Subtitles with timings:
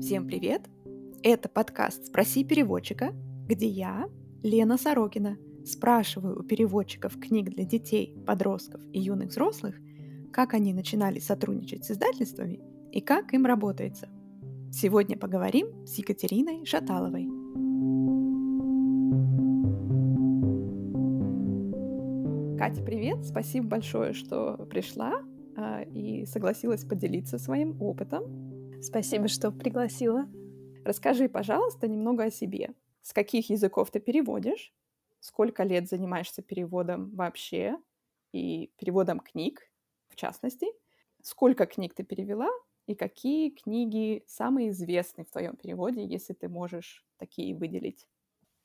[0.00, 0.62] Всем привет!
[1.22, 3.12] Это подкаст «Спроси переводчика»,
[3.46, 4.08] где я,
[4.42, 9.74] Лена Сорокина, спрашиваю у переводчиков книг для детей, подростков и юных взрослых,
[10.32, 12.60] как они начинали сотрудничать с издательствами
[12.90, 14.08] и как им работается.
[14.72, 17.37] Сегодня поговорим с Екатериной Шаталовой.
[22.68, 23.24] Катя, привет!
[23.24, 25.22] Спасибо большое, что пришла
[25.56, 30.28] а, и согласилась поделиться своим опытом Спасибо, что пригласила.
[30.84, 32.74] Расскажи, пожалуйста, немного о себе.
[33.00, 34.74] С каких языков ты переводишь?
[35.18, 37.78] Сколько лет занимаешься переводом вообще?
[38.32, 39.62] И переводом книг,
[40.10, 40.66] в частности?
[41.22, 42.50] Сколько книг ты перевела?
[42.86, 48.06] И какие книги самые известные в твоем переводе, если ты можешь такие выделить?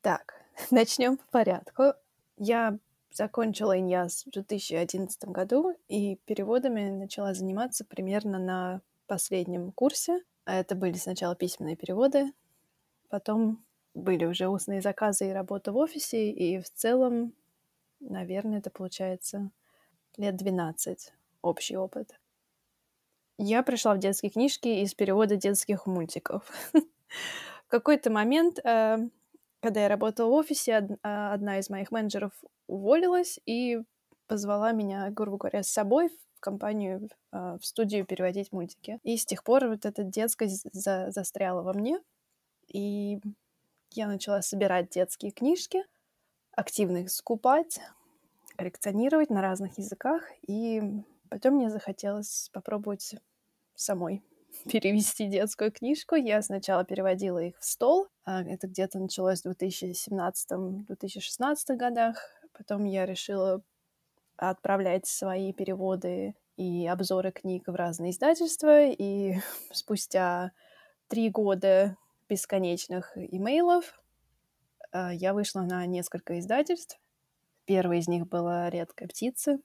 [0.02, 0.34] Так,
[0.72, 1.94] начнем по порядку.
[2.36, 2.80] Я
[3.14, 10.22] закончила ИНЯС в 2011 году и переводами начала заниматься примерно на последнем курсе.
[10.46, 12.34] А это были сначала письменные переводы,
[13.10, 17.34] потом были уже устные заказы и работа в офисе, и в целом,
[18.00, 19.52] наверное, это получается
[20.18, 22.20] лет 12 общий опыт.
[23.38, 26.50] Я пришла в детские книжки из перевода детских мультиков.
[26.74, 28.98] В какой-то момент, э,
[29.64, 32.34] когда я работала в офисе, а, одна из моих менеджеров
[32.68, 33.80] уволилась и
[34.28, 36.10] позвала меня, грубо говоря, с собой
[36.42, 39.00] компанию, а, в студию переводить мультики.
[39.04, 42.02] И с тех пор вот эта детскость за застряла во мне,
[42.68, 43.22] и
[43.92, 45.86] я начала собирать детские книжки,
[46.52, 47.80] активно их скупать,
[48.58, 50.82] коллекционировать на разных языках, и
[51.30, 53.16] потом мне захотелось попробовать
[53.76, 54.22] самой
[54.72, 56.16] перевести детскую книжку.
[56.16, 58.08] Я сначала переводила их в стол.
[58.26, 62.18] А, это где-то началось в 2017-2016 годах.
[62.54, 63.62] Потом я решила
[64.38, 69.36] отправлять свои переводы и обзоры книг в разные издательства, и
[69.72, 70.52] спустя
[71.08, 71.98] три года
[72.30, 74.02] бесконечных имейлов
[74.92, 77.00] э, я вышла на несколько издательств.
[77.66, 79.60] Первый из них была «Редкая птица».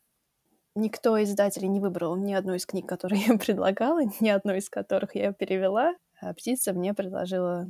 [0.78, 4.70] Никто из издателей не выбрал ни одну из книг, которые я предлагала, ни одну из
[4.70, 5.96] которых я перевела.
[6.20, 7.68] А «Птица» мне предложила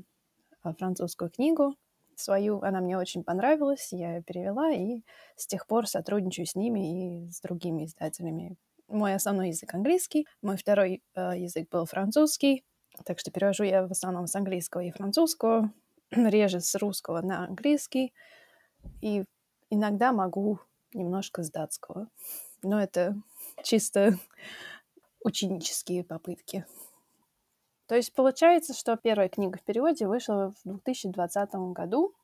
[0.62, 1.74] а, французскую книгу,
[2.16, 5.04] свою, она мне очень понравилась, я ее перевела, и
[5.36, 8.56] с тех пор сотрудничаю с ними и с другими издателями.
[8.88, 12.62] Мой основной язык английский, мой второй э, язык был французский,
[13.06, 15.72] так что перевожу я в основном с английского и французского,
[16.10, 18.12] реже с русского на английский,
[19.00, 19.24] и
[19.70, 20.60] иногда могу
[20.92, 22.08] немножко с датского,
[22.62, 23.16] но это
[23.62, 24.18] чисто
[25.22, 26.64] ученические попытки.
[27.86, 32.14] То есть получается, что первая книга в переводе вышла в 2020 году.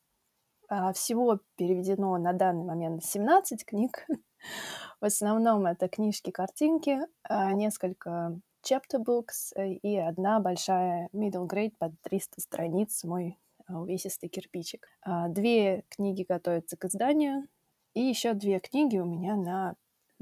[0.67, 4.07] А всего переведено на данный момент 17 книг.
[5.01, 12.41] В основном это книжки-картинки, а несколько chapter books и одна большая middle grade под 300
[12.41, 14.87] страниц, мой а, увесистый кирпичик.
[15.29, 17.47] Две книги готовятся к изданию,
[17.93, 19.75] и еще две книги у меня на,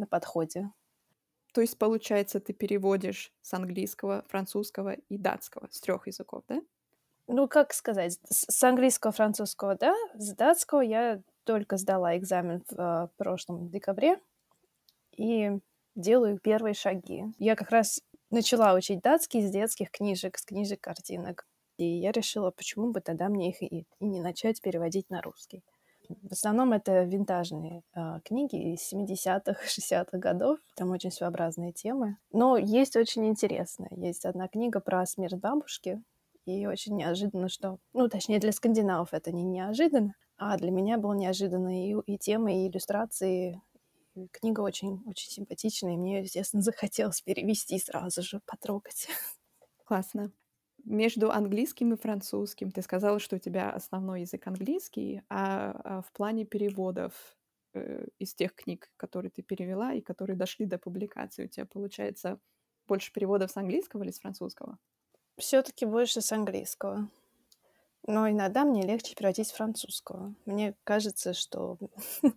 [0.04, 0.70] на подходе.
[1.54, 6.62] То есть, получается, ты переводишь с английского, французского и датского, с трех языков, да?
[7.28, 13.08] Ну, как сказать, с английского, французского, да, с датского я только сдала экзамен в э,
[13.18, 14.20] прошлом декабре
[15.16, 15.52] и
[15.96, 17.26] делаю первые шаги.
[17.38, 21.46] Я как раз начала учить датский с детских книжек, с книжек картинок.
[21.78, 25.64] И я решила, почему бы тогда мне их и, и не начать переводить на русский.
[26.10, 30.60] В основном это винтажные э, книги из 70-х, 60-х годов.
[30.76, 32.18] Там очень своеобразные темы.
[32.32, 33.88] Но есть очень интересно.
[33.92, 36.02] Есть одна книга про смерть бабушки.
[36.46, 37.78] И очень неожиданно, что...
[37.94, 40.14] Ну, точнее, для скандинавов это не неожиданно.
[40.38, 43.62] А для меня было неожиданно и, и темы, и иллюстрации.
[44.32, 45.94] Книга очень, очень симпатичная.
[45.94, 49.08] И мне, естественно, захотелось перевести сразу же, потрогать.
[49.86, 50.32] Классно
[50.84, 52.72] между английским и французским.
[52.72, 57.14] Ты сказала, что у тебя основной язык английский, а, а в плане переводов
[57.74, 62.40] э, из тех книг, которые ты перевела и которые дошли до публикации, у тебя получается
[62.88, 64.78] больше переводов с английского или с французского?
[65.38, 67.10] Все-таки больше с английского.
[68.06, 70.36] Но иногда мне легче переводить с французского.
[70.46, 71.78] Мне кажется, что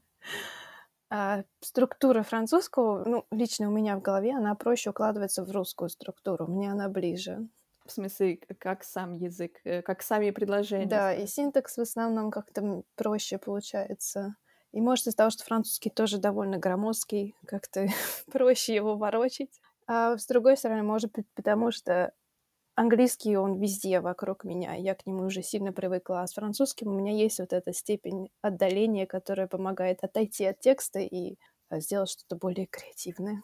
[1.11, 6.47] а, структура французского, ну, лично у меня в голове, она проще укладывается в русскую структуру.
[6.47, 7.49] Мне она ближе.
[7.87, 10.87] В смысле, как сам язык, э, как сами предложения.
[10.87, 14.37] Да, и синтекс в основном как-то проще получается.
[14.73, 17.87] И может из-за того, что французский тоже довольно громоздкий, как-то
[18.31, 19.61] проще его ворочить.
[19.87, 22.13] А с другой стороны, может быть, потому что
[22.75, 26.93] английский, он везде вокруг меня, я к нему уже сильно привыкла, а с французским у
[26.93, 31.37] меня есть вот эта степень отдаления, которая помогает отойти от текста и
[31.71, 33.43] сделать что-то более креативное.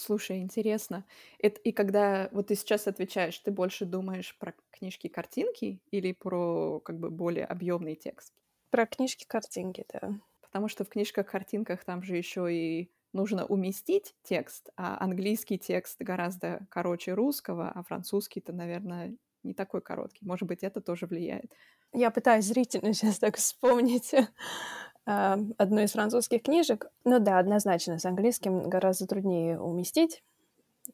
[0.00, 1.04] Слушай, интересно.
[1.38, 6.98] Это, и когда вот ты сейчас отвечаешь, ты больше думаешь про книжки-картинки или про как
[6.98, 8.32] бы более объемный текст?
[8.70, 10.14] Про книжки-картинки, да.
[10.40, 16.66] Потому что в книжках-картинках там же еще и нужно уместить текст, а английский текст гораздо
[16.70, 20.24] короче русского, а французский-то, наверное, не такой короткий.
[20.24, 21.52] Может быть, это тоже влияет.
[21.92, 24.14] Я пытаюсь зрительно сейчас так вспомнить
[25.06, 26.90] а, одну из французских книжек.
[27.04, 30.22] Ну да, однозначно, с английским гораздо труднее уместить.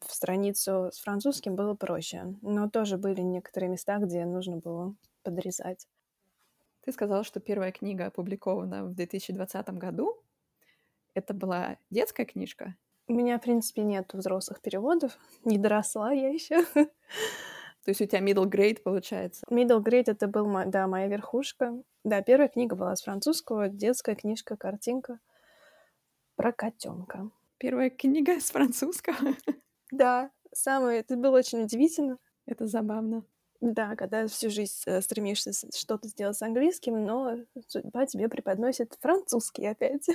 [0.01, 2.35] В страницу с французским было проще.
[2.43, 5.87] Но тоже были некоторые места, где нужно было подрезать.
[6.83, 10.17] Ты сказала, что первая книга опубликована в 2020 году.
[11.15, 12.77] Это была детская книжка?
[13.09, 15.19] У меня, в принципе, нет взрослых переводов.
[15.45, 16.65] Не доросла я еще.
[17.87, 19.47] То есть у тебя middle grade получается?
[19.49, 21.81] Middle grade это был, да, моя верхушка.
[22.03, 25.21] Да, первая книга была с французского, детская книжка, картинка
[26.35, 27.31] про котенка.
[27.59, 29.37] Первая книга с французского?
[29.93, 32.19] Да, самое, это было очень удивительно.
[32.45, 33.23] Это забавно.
[33.61, 37.39] Да, когда всю жизнь э, стремишься что-то сделать с английским, но
[37.69, 40.07] судьба тебе преподносит французский опять.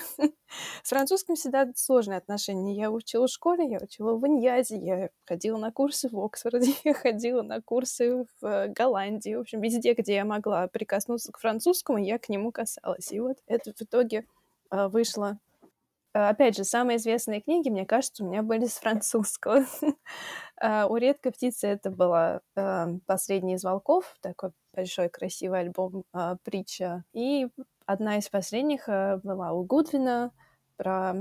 [0.84, 2.76] С французским всегда сложные отношения.
[2.76, 6.94] Я учила в школе, я учила в Иньязе, я ходила на курсы в Оксфорде, я
[6.94, 9.34] ходила на курсы в э, Голландии.
[9.36, 13.12] В общем, везде, где я могла прикоснуться к французскому, я к нему касалась.
[13.12, 14.26] И вот это в итоге
[14.70, 15.40] э, вышло
[16.13, 19.66] опять же, самые известные книги, мне кажется, у меня были с французского.
[20.63, 26.36] А, у редкой птицы это была э, «Последний из волков», такой большой красивый альбом а,
[26.44, 27.04] притча.
[27.13, 27.48] И
[27.88, 30.31] одна из последних была у Гудвина
[30.78, 31.16] про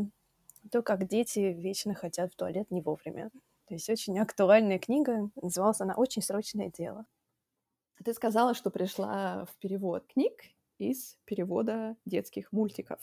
[0.70, 3.30] то, как дети вечно хотят в туалет не вовремя.
[3.66, 5.30] То есть очень актуальная книга.
[5.40, 7.06] Называлась она «Очень срочное дело».
[8.04, 10.32] Ты сказала, что пришла в перевод книг
[10.78, 13.00] из перевода детских мультиков.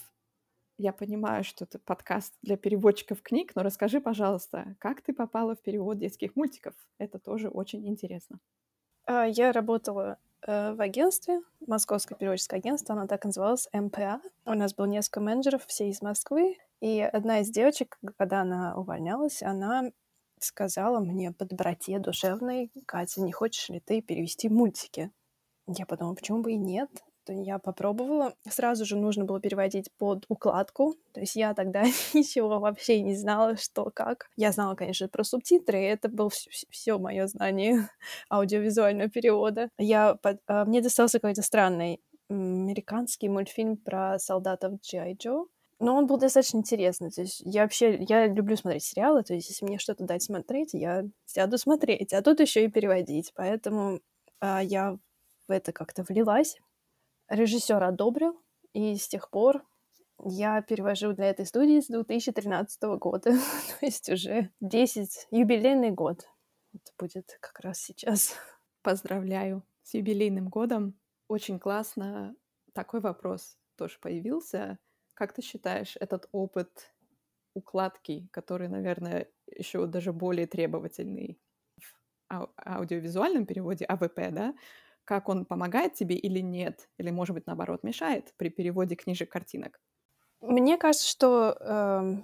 [0.77, 5.61] Я понимаю, что это подкаст для переводчиков книг, но расскажи, пожалуйста, как ты попала в
[5.61, 6.75] перевод детских мультиков?
[6.99, 8.39] Это тоже очень интересно.
[9.05, 14.21] А, я работала э, в агентстве, Московское переводческое агентство, оно так называлось, МПА.
[14.45, 16.57] У нас было несколько менеджеров, все из Москвы.
[16.79, 19.91] И одна из девочек, когда она увольнялась, она
[20.39, 25.11] сказала мне по доброте душевной, Катя, не хочешь ли ты перевести мультики?
[25.65, 26.89] Я подумала, почему бы и нет?
[27.33, 28.33] Я попробовала.
[28.49, 30.95] Сразу же нужно было переводить под укладку.
[31.13, 31.83] То есть я тогда
[32.13, 34.29] ничего вообще не знала, что как.
[34.35, 36.29] Я знала, конечно, про субтитры, это было
[36.69, 37.89] все мое знание
[38.29, 39.69] аудиовизуального перевода.
[39.77, 40.39] Я под...
[40.47, 45.45] А, мне достался какой-то странный американский мультфильм про солдатов Джай Джо.
[45.79, 47.11] Но он был достаточно интересный.
[47.11, 50.73] То есть я вообще, я люблю смотреть сериалы, то есть если мне что-то дать смотреть,
[50.73, 53.31] я сяду смотреть, а тут еще и переводить.
[53.35, 53.99] Поэтому
[54.39, 54.97] а, я
[55.47, 56.57] в это как-то влилась.
[57.29, 58.41] Режиссер одобрил,
[58.73, 59.65] и с тех пор
[60.23, 63.31] я перевожу для этой студии с 2013 года,
[63.79, 66.25] то есть уже 10, юбилейный год.
[66.73, 68.35] Это будет как раз сейчас.
[68.81, 70.99] Поздравляю с юбилейным годом.
[71.27, 72.35] Очень классно.
[72.73, 74.79] Такой вопрос тоже появился.
[75.13, 76.93] Как ты считаешь, этот опыт
[77.53, 81.39] укладки, который, наверное, еще даже более требовательный
[82.29, 84.53] в аудиовизуальном переводе АВП, да,
[85.07, 89.79] как он помогает тебе или нет, или, может быть, наоборот, мешает при переводе книжек-картинок?
[90.41, 92.17] Мне кажется, что э,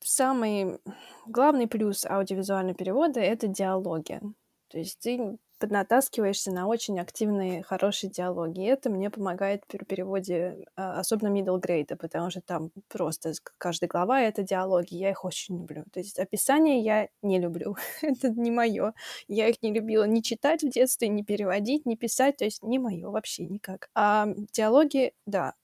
[0.00, 0.80] самый
[1.26, 4.20] главный плюс аудиовизуального перевода— это диалоги.
[4.68, 8.60] То есть ты поднатаскиваешься на очень активные, хорошие диалоги.
[8.60, 13.88] И это мне помогает при переводе, а, особенно middle grade, потому что там просто каждая
[13.88, 14.94] глава— это диалоги.
[14.94, 15.84] Я их очень люблю.
[15.92, 17.76] То есть описание я не люблю.
[18.02, 18.94] это не мое.
[19.28, 22.36] Я их не любила ни читать в детстве, ни переводить, ни писать.
[22.36, 23.88] То есть не мое вообще никак.
[23.94, 25.54] А диалоги, да.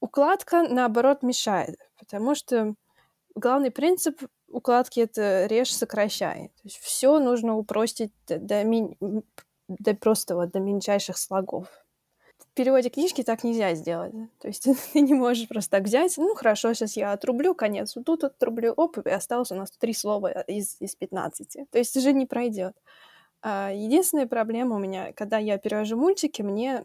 [0.00, 2.74] Укладка, наоборот, мешает, потому что
[3.34, 6.48] главный принцип укладки это режь, сокращай.
[6.48, 8.96] То есть все нужно упростить до, до, ми...
[9.68, 11.68] до просто вот до мельчайших слогов.
[12.38, 14.12] В переводе книжки так нельзя сделать.
[14.40, 18.06] То есть ты не можешь просто так взять, ну хорошо, сейчас я отрублю конец, вот
[18.06, 21.70] тут отрублю, оп, и осталось у нас три слова из, из 15.
[21.70, 22.74] То есть уже не пройдет.
[23.42, 26.84] А единственная проблема у меня, когда я перевожу мультики, мне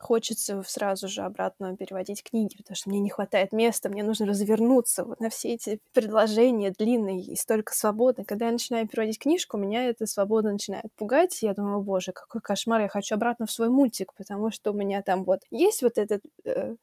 [0.00, 5.04] хочется сразу же обратно переводить книги, потому что мне не хватает места, мне нужно развернуться
[5.04, 8.24] вот на все эти предложения длинные и столько свободы.
[8.24, 11.42] Когда я начинаю переводить книжку, меня эта свобода начинает пугать.
[11.42, 15.02] Я думаю, боже, какой кошмар, я хочу обратно в свой мультик, потому что у меня
[15.02, 16.76] там вот есть вот этот э,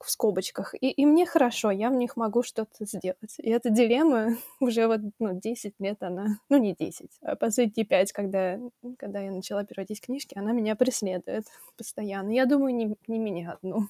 [0.00, 3.34] в скобочках, и, и мне хорошо, я в них могу что-то сделать.
[3.38, 8.12] И эта дилемма уже вот ну, 10 лет она, ну не 10, а последние 5,
[8.12, 8.58] когда,
[8.98, 11.44] когда я начала переводить книжки, она меня преследует
[11.76, 12.30] постоянно.
[12.30, 13.88] Я думаю, не, не меня одну.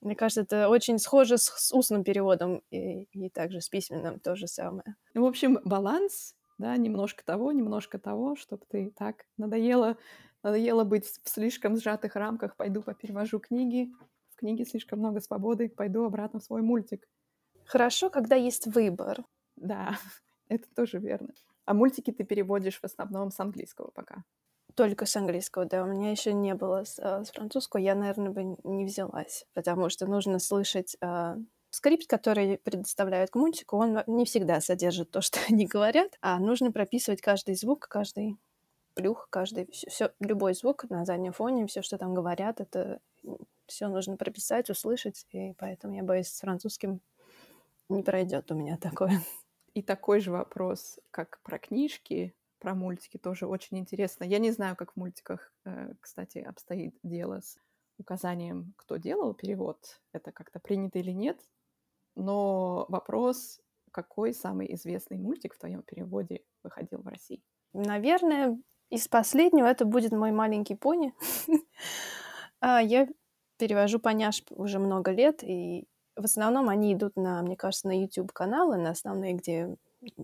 [0.00, 4.36] Мне кажется, это очень схоже с, с устным переводом и, и также с письменным то
[4.36, 4.96] же самое.
[5.14, 9.96] Ну, в общем, баланс, да, немножко того, немножко того, чтобы ты так надоело,
[10.42, 13.92] надоело быть в слишком сжатых рамках, пойду поперевожу книги,
[14.38, 17.06] книге слишком много свободы, пойду обратно в свой мультик.
[17.64, 19.24] Хорошо, когда есть выбор.
[19.56, 19.98] Да,
[20.48, 21.34] это тоже верно.
[21.64, 24.24] А мультики ты переводишь в основном с английского пока?
[24.74, 25.82] Только с английского, да.
[25.82, 29.88] У меня еще не было с, а, с французского, я, наверное, бы не взялась, потому
[29.90, 31.36] что нужно слышать а,
[31.70, 36.72] скрипт, который предоставляют к мультику, он не всегда содержит то, что они говорят, а нужно
[36.72, 38.36] прописывать каждый звук, каждый
[38.94, 43.00] плюх, каждый все любой звук на заднем фоне, все, что там говорят, это
[43.68, 47.00] все нужно прописать, услышать, и поэтому я боюсь, с французским
[47.88, 49.20] не пройдет у меня такое.
[49.74, 54.24] И такой же вопрос, как про книжки про мультики тоже очень интересно.
[54.24, 57.56] Я не знаю, как в мультиках, э, кстати, обстоит дело с
[57.98, 60.00] указанием, кто делал перевод.
[60.12, 61.40] Это как-то принято или нет.
[62.14, 63.60] Но вопрос,
[63.92, 67.42] какой самый известный мультик в твоем переводе выходил в России?
[67.72, 68.58] Наверное,
[68.90, 71.14] из последнего это будет «Мой маленький пони».
[72.60, 73.06] А, я
[73.58, 75.86] перевожу поняш уже много лет, и
[76.16, 79.76] в основном они идут на, мне кажется, на YouTube-каналы, на основные, где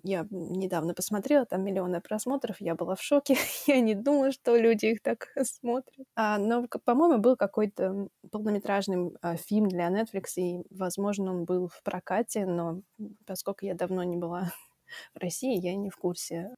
[0.03, 3.37] я недавно посмотрела, там миллионы просмотров, я была в шоке.
[3.67, 6.07] я не думала, что люди их так смотрят.
[6.15, 11.83] А, но, по-моему, был какой-то полнометражный а, фильм для Netflix, и, возможно, он был в
[11.83, 12.83] прокате, но
[13.27, 14.53] поскольку я давно не была
[15.15, 16.55] в России, я не в курсе.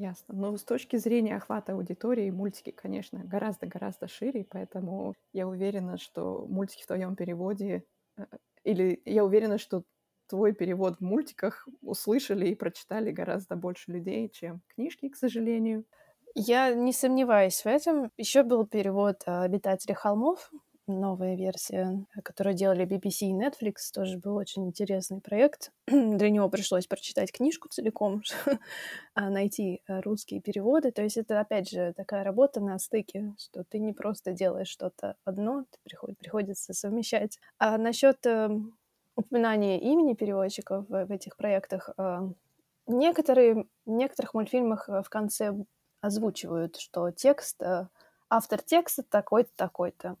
[0.00, 0.34] Ясно.
[0.34, 6.84] Но с точки зрения охвата аудитории, мультики, конечно, гораздо-гораздо шире, поэтому я уверена, что мультики
[6.84, 7.84] в твоем переводе
[8.16, 8.24] э,
[8.64, 9.82] или я уверена, что
[10.26, 15.84] твой перевод в мультиках услышали и прочитали гораздо больше людей, чем книжки, к сожалению.
[16.34, 18.10] Я не сомневаюсь в этом.
[18.16, 20.50] Еще был перевод «Обитатели холмов»,
[20.90, 25.72] новая версия, которую делали BBC и Netflix, тоже был очень интересный проект.
[25.86, 28.22] Для него пришлось прочитать книжку целиком,
[29.14, 30.90] а найти э, русские переводы.
[30.92, 35.16] То есть это, опять же, такая работа на стыке, что ты не просто делаешь что-то
[35.24, 35.78] одно, ты
[36.18, 37.38] приходится совмещать.
[37.58, 38.76] А насчет эм,
[39.16, 41.90] упоминание имени переводчиков в, в этих проектах.
[41.96, 42.28] А,
[42.86, 45.54] некоторые, в некоторых мультфильмах э, в конце
[46.00, 47.86] озвучивают, что текст, э,
[48.28, 50.16] автор текста такой-то, такой-то.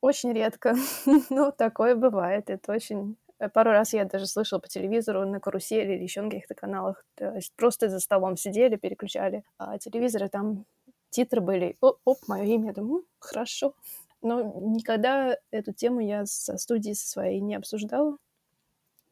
[0.00, 0.74] Очень редко,
[1.30, 2.50] но такое бывает.
[2.50, 3.16] Это очень...
[3.38, 7.04] Э, пару раз я даже слышала по телевизору на карусели или еще на каких-то каналах.
[7.14, 10.64] То есть просто за столом сидели, переключали а телевизоры, там
[11.10, 11.76] титры были.
[11.80, 12.68] Оп, оп мое имя.
[12.68, 13.74] Я думаю, хорошо.
[14.22, 18.16] Но никогда эту тему я со студией со своей не обсуждала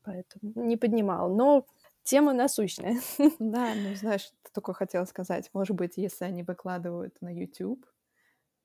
[0.04, 1.34] поэтому не поднимал.
[1.34, 1.66] Но
[2.04, 3.00] тема насущная.
[3.38, 7.84] Да, ну знаешь, только хотела сказать, может быть, если они выкладывают на YouTube,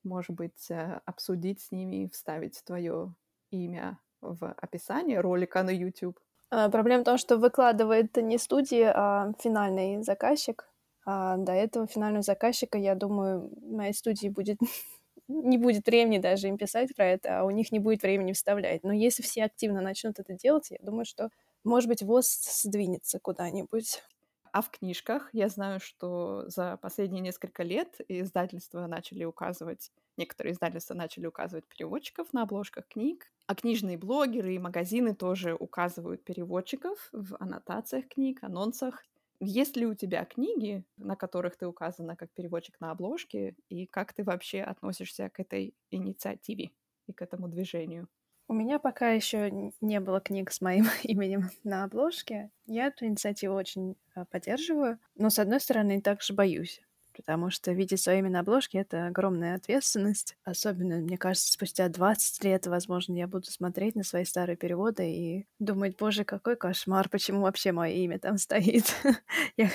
[0.04, 3.14] может быть, э, обсудить с ними, вставить твое
[3.52, 6.20] имя в описание ролика на YouTube.
[6.52, 10.68] А, проблема в том, что выкладывает не студия, а финальный заказчик.
[11.06, 14.60] А до этого финального заказчика, я думаю, моей студии будет
[15.28, 18.84] не будет времени даже им писать про это, а у них не будет времени вставлять.
[18.84, 21.30] Но если все активно начнут это делать, я думаю, что,
[21.64, 22.28] может быть, ВОЗ
[22.64, 24.04] сдвинется куда-нибудь.
[24.52, 30.96] А в книжках я знаю, что за последние несколько лет издательства начали указывать, некоторые издательства
[30.96, 37.36] начали указывать переводчиков на обложках книг, а книжные блогеры и магазины тоже указывают переводчиков в
[37.40, 39.04] аннотациях книг, анонсах.
[39.40, 44.14] Есть ли у тебя книги, на которых ты указана как переводчик на обложке, и как
[44.14, 46.72] ты вообще относишься к этой инициативе
[47.08, 48.10] и к этому движению?
[48.50, 52.50] У меня пока еще не было книг с моим именем на обложке.
[52.66, 56.82] Я эту инициативу очень а, поддерживаю, но, с одной стороны, также боюсь
[57.16, 60.38] потому что видеть свое имя на обложке— это огромная ответственность.
[60.46, 65.48] Особенно, мне кажется, спустя 20 лет, возможно, я буду смотреть на свои старые переводы и
[65.60, 68.96] думать, боже, какой кошмар, почему вообще мое имя там стоит.
[69.58, 69.70] я...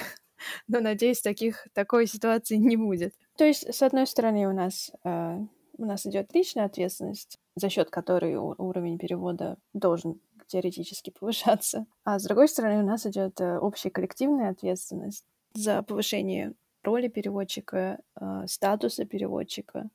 [0.68, 3.14] Но, надеюсь, таких, такой ситуации не будет.
[3.36, 5.38] То есть, с одной стороны, у нас, э,
[5.76, 11.86] у нас идет личная ответственность, за счет которой уровень перевода должен теоретически повышаться.
[12.04, 18.00] А с другой стороны, у нас идет э, общая коллективная ответственность за повышение роли переводчика,
[18.20, 19.88] э, статуса переводчика.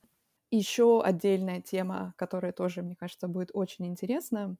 [0.50, 4.56] Еще отдельная тема, которая тоже, мне кажется, будет очень интересно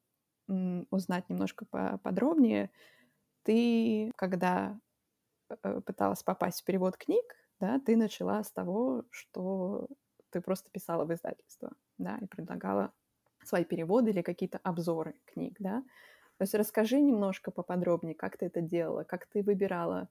[0.91, 1.65] узнать немножко
[2.03, 2.71] подробнее.
[3.45, 4.79] Ты, когда
[5.49, 7.25] э, пыталась попасть в перевод книг,
[7.61, 9.87] да, ты начала с того, что
[10.31, 12.93] ты просто писала в издательство, да, и предлагала
[13.45, 15.83] свои переводы или какие-то обзоры книг, да.
[16.39, 20.09] То есть расскажи немножко поподробнее, как ты это делала, как ты выбирала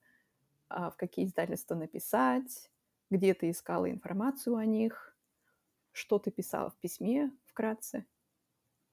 [0.70, 2.70] а, в какие издательства написать,
[3.10, 5.16] где ты искала информацию о них,
[5.92, 8.06] что ты писала в письме вкратце.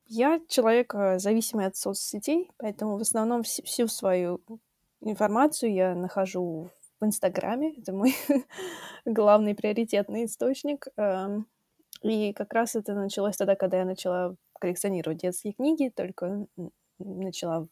[0.06, 4.40] Я человек, э, зависимый от соцсетей, поэтому в основном всю свою
[5.00, 7.74] информацию я нахожу в Инстаграме.
[7.78, 8.14] Это мой
[9.04, 10.86] главный приоритетный источник.
[10.96, 11.46] Эм,
[12.02, 16.46] и как раз это началось тогда, когда я начала коллекционировать детские книги, только
[16.98, 17.68] начала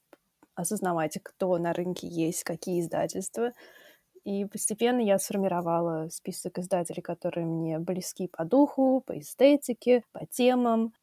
[0.55, 3.53] осознавать, кто на рынке есть, какие издательства.
[4.25, 10.95] И постепенно я сформировала список издателей, которые мне близки по духу, по эстетике, по темам.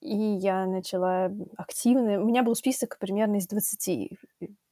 [0.00, 2.20] И я начала активно...
[2.20, 4.18] У меня был список примерно из 20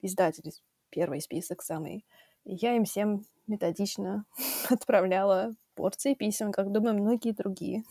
[0.03, 0.53] издателей,
[0.91, 2.05] первый список самый.
[2.45, 4.25] Я им всем методично
[4.71, 7.85] отправляла порции писем, как, думаю, многие другие.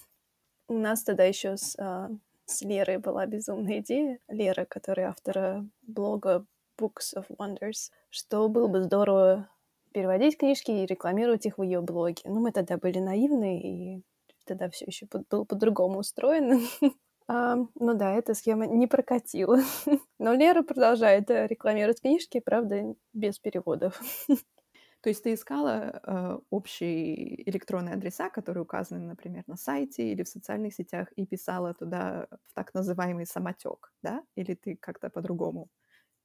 [0.68, 2.10] У нас тогда еще с, а,
[2.46, 4.20] с Лерой была безумная идея.
[4.28, 6.46] Лера, которая автора блога
[6.80, 9.50] Books of Wonders, что было бы здорово
[9.92, 12.24] переводить книжки и рекламировать их в ее блоге.
[12.26, 14.04] Ну, мы тогда были наивны, и
[14.46, 16.60] тогда все еще было по-другому устроено.
[17.27, 19.60] а, ну да, эта схема не прокатила.
[20.20, 24.00] Но Лера продолжает э, рекламировать книжки, правда, без переводов.
[25.01, 30.30] То есть ты искала э, общие электронные адреса, которые указаны, например, на сайте или в
[30.30, 34.24] социальных сетях, и писала туда в так называемый самотек, да?
[34.36, 35.68] Или ты как-то по-другому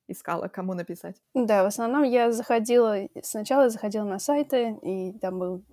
[0.08, 1.20] искала, кому написать?
[1.34, 5.64] Да, в основном я заходила, сначала заходила на сайты, и там был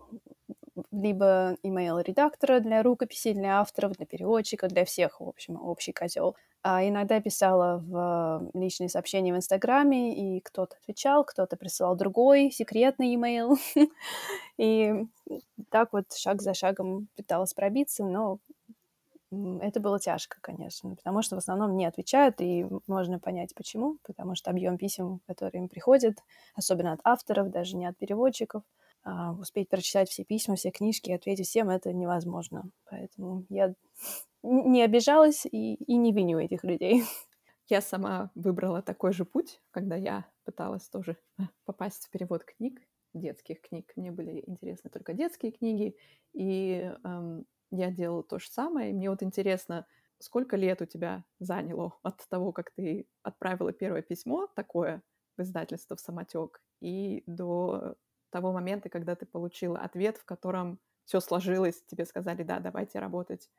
[0.91, 6.35] либо email редактора для рукописей, для авторов, для переводчика, для всех, в общем, общий котел.
[6.63, 13.15] А иногда писала в личные сообщения в Инстаграме, и кто-то отвечал, кто-то присылал другой секретный
[13.15, 13.55] email.
[14.57, 15.05] И
[15.69, 18.39] так вот шаг за шагом пыталась пробиться, но
[19.61, 24.35] это было тяжко, конечно, потому что в основном не отвечают, и можно понять, почему, потому
[24.35, 26.17] что объем писем, которые им приходят,
[26.55, 28.63] особенно от авторов, даже не от переводчиков,
[29.39, 32.69] успеть прочитать все письма, все книжки и ответить всем это невозможно.
[32.89, 33.73] Поэтому я
[34.43, 37.03] не обижалась и, и не виню этих людей.
[37.67, 41.17] Я сама выбрала такой же путь, когда я пыталась тоже
[41.65, 42.79] попасть в перевод книг,
[43.15, 43.91] детских книг.
[43.95, 45.95] Мне были интересны только детские книги,
[46.33, 48.91] и эм, я делала то же самое.
[48.91, 49.87] И мне вот интересно,
[50.19, 55.01] сколько лет у тебя заняло от того, как ты отправила первое письмо такое
[55.37, 57.95] в издательство в самотек, и до
[58.35, 63.49] того момента, когда ты получила ответ, в котором все сложилось, тебе сказали, да, давайте работать,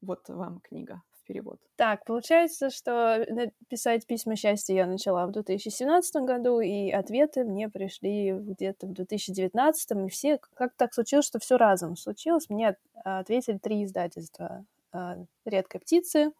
[0.00, 1.58] вот вам книга в перевод.
[1.74, 3.26] Так, получается, что
[3.68, 9.90] писать письма счастья я начала в 2017 году, и ответы мне пришли где-то в 2019,
[9.90, 14.64] и все, как так случилось, что все разом случилось, мне ответили три издательства.
[14.92, 16.30] А, «Редкая птица»,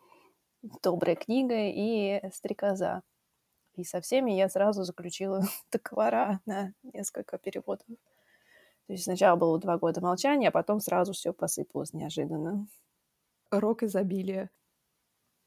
[0.62, 3.03] «Добрая книга» и «Стрекоза».
[3.74, 7.87] И со всеми я сразу заключила договора на несколько переводов.
[8.87, 12.66] То есть сначала было два года молчания, а потом сразу все посыпалось неожиданно.
[13.50, 14.50] Рок изобилия.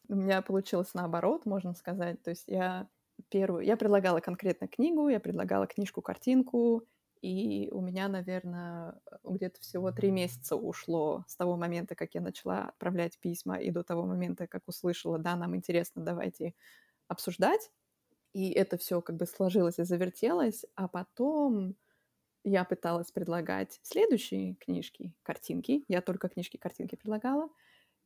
[0.07, 2.21] У меня получилось наоборот, можно сказать.
[2.23, 2.87] То есть я
[3.29, 3.65] первую...
[3.65, 6.83] Я предлагала конкретно книгу, я предлагала книжку-картинку,
[7.21, 12.69] и у меня, наверное, где-то всего три месяца ушло с того момента, как я начала
[12.69, 16.53] отправлять письма, и до того момента, как услышала, да, нам интересно, давайте
[17.07, 17.71] обсуждать
[18.33, 21.75] и это все как бы сложилось и завертелось, а потом
[22.43, 25.85] я пыталась предлагать следующие книжки, картинки.
[25.87, 27.49] Я только книжки-картинки предлагала,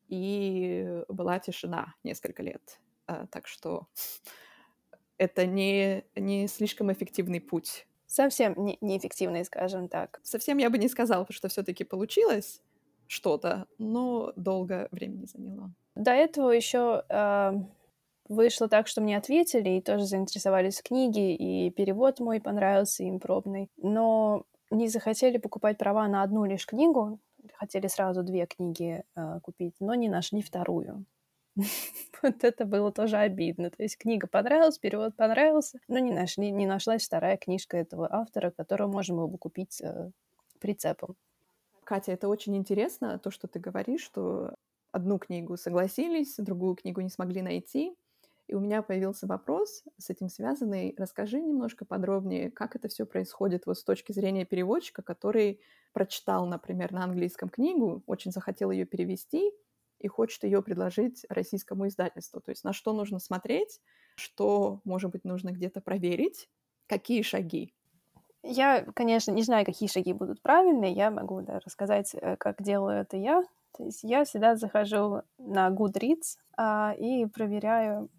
[0.08, 2.80] и была тишина несколько лет.
[3.08, 3.88] А, так что
[5.18, 7.88] это не, не слишком эффективный путь.
[8.06, 10.20] Совсем не, неэффективный, скажем так.
[10.24, 12.62] Совсем я бы не сказала, что все-таки получилось
[13.08, 15.74] что-то, но долго времени заняло.
[15.96, 17.54] До этого еще э,
[18.30, 23.20] Вышло так, что мне ответили и тоже заинтересовались в книге, и перевод мой понравился им
[23.20, 23.70] пробный.
[23.78, 27.20] Но не захотели покупать права на одну лишь книгу,
[27.54, 31.06] хотели сразу две книги э, купить, но не нашли вторую.
[32.22, 33.70] Вот это было тоже обидно.
[33.70, 38.52] То есть книга понравилась, перевод понравился, но не нашли, не нашлась вторая книжка этого автора,
[38.52, 40.12] которую можно было бы купить э,
[40.60, 41.16] прицепом.
[41.84, 44.56] Катя, это очень интересно, то, что ты говоришь, что
[44.92, 47.96] одну книгу согласились, другую книгу не смогли найти.
[48.48, 50.96] И у меня появился вопрос с этим связанный.
[50.98, 55.60] Расскажи немножко подробнее, как это все происходит вот с точки зрения переводчика, который
[55.92, 59.52] прочитал, например, на английском книгу, очень захотел ее перевести
[60.00, 62.40] и хочет ее предложить российскому издательству.
[62.40, 63.82] То есть на что нужно смотреть,
[64.16, 66.50] что, может быть, нужно где-то проверить,
[66.88, 67.74] какие шаги.
[68.44, 70.94] Я, конечно, не знаю, какие шаги будут правильные.
[70.94, 73.44] Я могу да, рассказать, э, как делаю это я.
[73.76, 78.10] То есть я всегда захожу на Goodreads а, и проверяю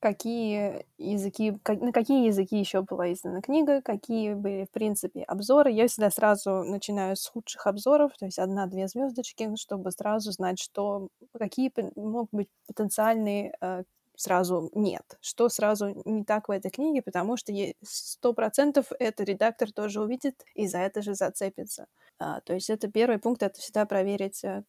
[0.00, 5.70] какие языки, как, на какие языки еще была издана книга, какие были, в принципе, обзоры.
[5.70, 11.08] Я всегда сразу начинаю с худших обзоров, то есть одна-две звездочки, чтобы сразу знать, что
[11.36, 13.82] какие могут быть потенциальные э,
[14.18, 19.72] сразу нет, что сразу не так в этой книге, потому что сто процентов это редактор
[19.72, 21.86] тоже увидит и за это же зацепится.
[22.18, 24.64] А, то есть это первый пункт, это всегда проверить, э,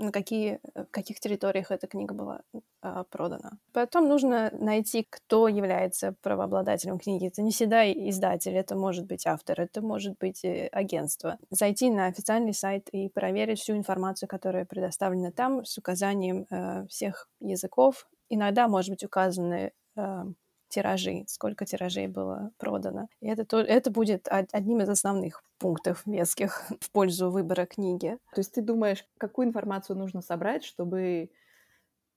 [0.00, 2.42] на какие, в каких территориях эта книга была
[2.82, 3.52] а, продана.
[3.72, 7.26] Потом нужно найти, кто является правообладателем книги.
[7.26, 11.38] Это не всегда издатель, это может быть автор, это может быть э, агентство.
[11.50, 17.28] Зайти на официальный сайт и проверить всю информацию, которая предоставлена там, с указанием э, всех
[17.40, 20.24] языков иногда, может быть, указаны э,
[20.70, 23.08] тиражи, сколько тиражей было продано.
[23.20, 28.18] И это, то, это будет одним из основных пунктов веских в пользу выбора книги.
[28.32, 31.30] То есть ты думаешь, какую информацию нужно собрать, чтобы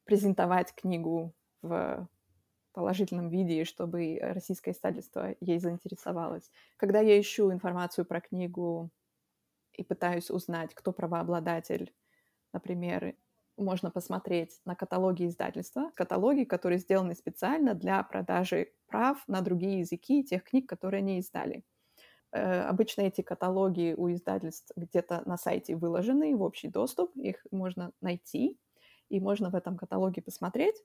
[0.05, 2.07] презентовать книгу в
[2.73, 6.49] положительном виде, и чтобы российское издательство ей заинтересовалось.
[6.77, 8.89] Когда я ищу информацию про книгу
[9.73, 11.93] и пытаюсь узнать, кто правообладатель,
[12.51, 13.15] например,
[13.57, 20.23] можно посмотреть на каталоги издательства, каталоги, которые сделаны специально для продажи прав на другие языки
[20.23, 21.63] тех книг, которые они издали.
[22.31, 27.91] Э, обычно эти каталоги у издательств где-то на сайте выложены в общий доступ, их можно
[28.01, 28.57] найти,
[29.09, 30.75] и можно в этом каталоге посмотреть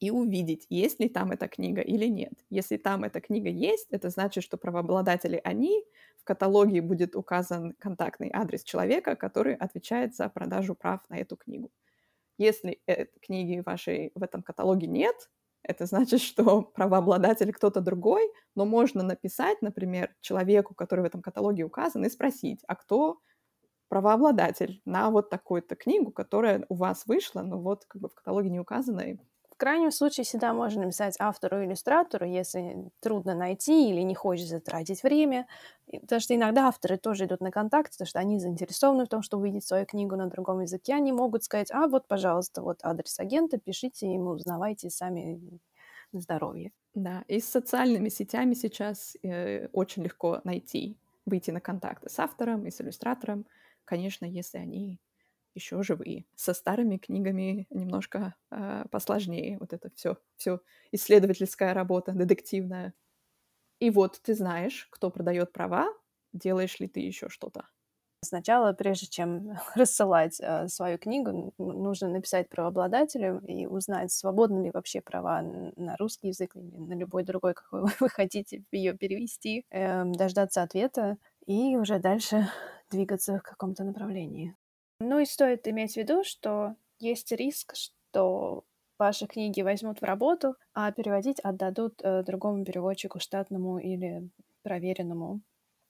[0.00, 2.34] и увидеть, есть ли там эта книга или нет.
[2.50, 5.84] Если там эта книга есть, это значит, что правообладатели они,
[6.18, 11.70] в каталоге будет указан контактный адрес человека, который отвечает за продажу прав на эту книгу.
[12.38, 12.80] Если
[13.22, 15.16] книги вашей в этом каталоге нет,
[15.62, 21.64] это значит, что правообладатель кто-то другой, но можно написать, например, человеку, который в этом каталоге
[21.64, 23.18] указан, и спросить, а кто
[23.88, 28.50] правообладатель на вот такую-то книгу, которая у вас вышла, но вот как бы в каталоге
[28.50, 29.02] не указана,
[29.56, 35.02] в крайнем случае всегда можно написать автору иллюстратору, если трудно найти или не хочется тратить
[35.02, 35.46] время.
[35.90, 39.44] Потому что иногда авторы тоже идут на контакт, потому что они заинтересованы в том, чтобы
[39.44, 40.92] увидеть свою книгу на другом языке.
[40.92, 45.40] Они могут сказать, а вот, пожалуйста, вот адрес агента, пишите ему, узнавайте сами
[46.12, 46.70] здоровье.
[46.92, 52.66] Да, и с социальными сетями сейчас э, очень легко найти, выйти на контакты с автором
[52.66, 53.46] и с иллюстратором,
[53.86, 55.00] конечно, если они
[55.56, 56.26] еще живые.
[56.36, 59.58] Со старыми книгами немножко э, посложнее.
[59.58, 60.60] Вот это все, все
[60.92, 62.94] исследовательская работа, детективная.
[63.80, 65.88] И вот ты знаешь, кто продает права,
[66.32, 67.66] делаешь ли ты еще что-то?
[68.22, 75.00] Сначала, прежде чем рассылать э, свою книгу, нужно написать правообладателю и узнать, свободны ли вообще
[75.00, 80.62] права на русский язык или на любой другой, какой вы хотите ее перевести, э, дождаться
[80.62, 82.48] ответа и уже дальше
[82.90, 84.54] двигаться в каком-то направлении.
[85.00, 88.64] Ну и стоит иметь в виду, что есть риск, что
[88.98, 94.30] ваши книги возьмут в работу, а переводить отдадут э, другому переводчику штатному или
[94.62, 95.42] проверенному.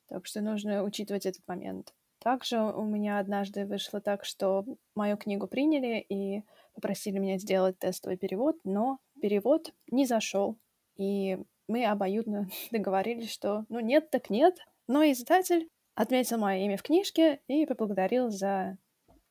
[0.09, 1.95] Так что нужно учитывать этот момент.
[2.19, 4.65] Также у меня однажды вышло так, что
[4.95, 6.43] мою книгу приняли и
[6.75, 10.59] попросили меня сделать тестовый перевод, но перевод не зашел.
[10.97, 11.39] И
[11.69, 14.57] мы обоюдно договорились, что ну нет так нет.
[14.89, 18.79] Но издатель отметил мое имя в книжке и поблагодарил за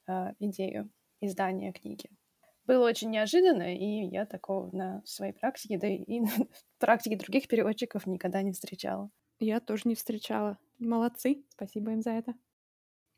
[0.08, 0.89] э, идею
[1.22, 2.10] издания книги.
[2.65, 6.30] Было очень неожиданно, и я такого на своей практике, да и на
[6.80, 9.10] практике других переводчиков никогда не встречала.
[9.39, 10.58] Я тоже не встречала.
[10.80, 12.34] Молодцы, спасибо им за это.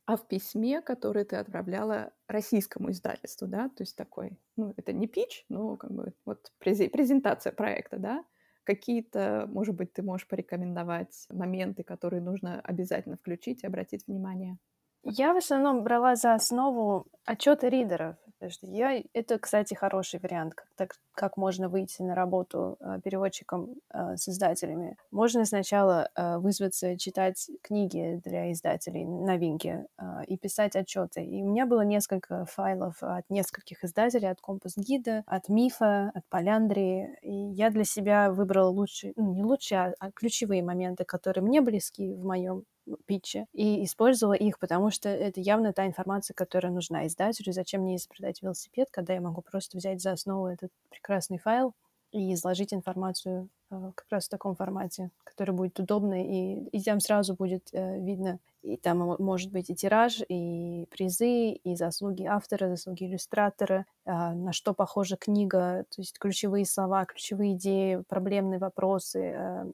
[0.06, 5.06] А в письме, которое ты отправляла российскому издательству, да, то есть такой, ну, это не
[5.06, 8.24] пич, но как бы вот презентация проекта, да,
[8.64, 14.58] какие-то, может быть, ты можешь порекомендовать моменты, которые нужно обязательно включить и обратить внимание?
[15.04, 18.16] Я в основном брала за основу отчеты ридеров.
[18.62, 24.16] Я, это, кстати, хороший вариант, как, так, как можно выйти на работу э, переводчиком э,
[24.16, 24.96] с издателями.
[25.10, 31.26] Можно сначала э, вызваться читать книги для издателей, новинки, э, и писать отчеты.
[31.26, 36.24] И у меня было несколько файлов от нескольких издателей, от Компас Гида, от Мифа, от
[36.30, 37.18] Поляндрии.
[37.24, 41.62] И я для себя выбрала лучшие, ну, не лучшие, а, а ключевые моменты, которые мне
[41.62, 42.66] близки в моем
[43.06, 47.54] питче и использовала их, потому что это явно та информация, которая нужна издателю.
[47.54, 51.74] Зачем мне изобретать велосипед, когда я могу просто взять за основу этот прекрасный файл
[52.12, 57.00] и изложить информацию э, как раз в таком формате, который будет удобный, и, и там
[57.00, 62.70] сразу будет э, видно, и там может быть и тираж, и призы, и заслуги автора,
[62.70, 69.20] заслуги иллюстратора, э, на что похожа книга, то есть ключевые слова, ключевые идеи, проблемные вопросы,
[69.20, 69.66] э,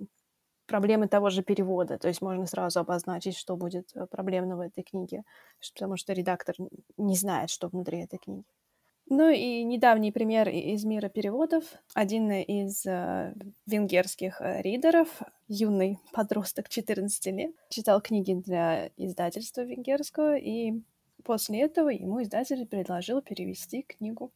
[0.66, 1.98] проблемы того же перевода.
[1.98, 5.24] То есть можно сразу обозначить, что будет э, проблемно в этой книге,
[5.74, 6.56] потому что редактор
[6.98, 8.46] не знает, что внутри этой книги.
[9.08, 11.66] Ну и недавний пример из мира переводов.
[11.94, 13.34] Один из э,
[13.66, 20.82] венгерских э, ридеров, юный подросток 14 лет, читал книги для издательства венгерского, и
[21.24, 24.32] после этого ему издатель предложил перевести книгу.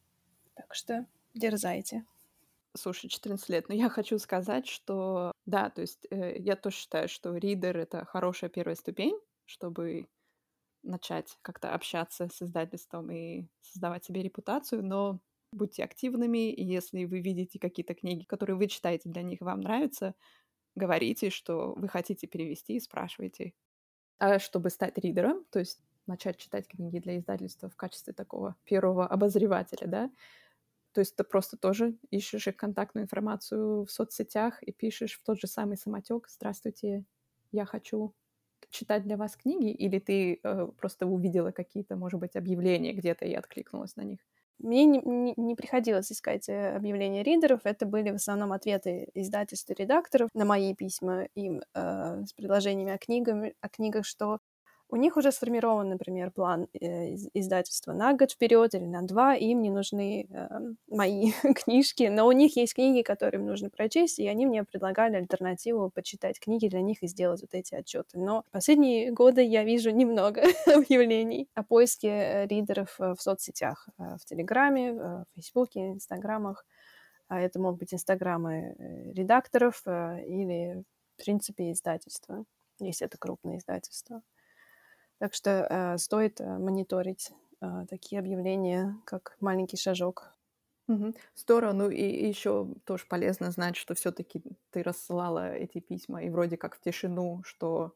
[0.54, 2.04] Так что дерзайте.
[2.76, 3.68] Слушай, 14 лет.
[3.68, 8.04] Но я хочу сказать, что да, то есть э, я тоже считаю, что ридер— это
[8.04, 10.06] хорошая первая ступень, чтобы
[10.82, 15.20] начать как-то общаться с издательством и создавать себе репутацию, но
[15.52, 20.14] будьте активными, и если вы видите какие-то книги, которые вы читаете, для них вам нравятся,
[20.74, 23.54] говорите, что вы хотите перевести и спрашивайте.
[24.18, 29.06] А чтобы стать ридером, то есть начать читать книги для издательства в качестве такого первого
[29.06, 30.10] обозревателя, да,
[30.98, 35.38] то есть ты просто тоже ищешь их контактную информацию в соцсетях и пишешь в тот
[35.38, 37.04] же самый самотек «Здравствуйте,
[37.52, 38.14] я хочу
[38.70, 43.34] читать для вас книги», или ты э, просто увидела какие-то, может быть, объявления где-то и
[43.34, 44.18] откликнулась на них?
[44.58, 49.70] Мне не, не, не приходилось искать э, объявления ридеров, это были в основном ответы издательств
[49.70, 54.40] и редакторов на мои письма им э, с предложениями о, книгах, о книгах, что
[54.90, 59.60] у них уже сформирован, например, план э, издательства на год вперед или на два, им
[59.60, 60.48] не нужны э,
[60.88, 65.16] мои книжки, но у них есть книги, которые им нужно прочесть, и они мне предлагали
[65.16, 68.18] альтернативу почитать книги для них и сделать вот эти отчеты.
[68.18, 74.24] Но последние годы я вижу немного объявлений о поиске э, ридеров э, в соцсетях, в
[74.24, 76.64] Телеграме, в Фейсбуке, Инстаграмах.
[77.28, 78.74] А это могут быть инстаграмы
[79.14, 80.82] редакторов или,
[81.16, 82.44] в принципе, издательства,
[82.80, 84.22] если это крупное издательство.
[85.18, 90.32] Так что э, стоит э, мониторить э, такие объявления, как маленький шажок.
[90.88, 91.14] Угу.
[91.34, 91.72] Здорово.
[91.72, 96.76] Ну и, еще тоже полезно знать, что все-таки ты рассылала эти письма и вроде как
[96.76, 97.92] в тишину, что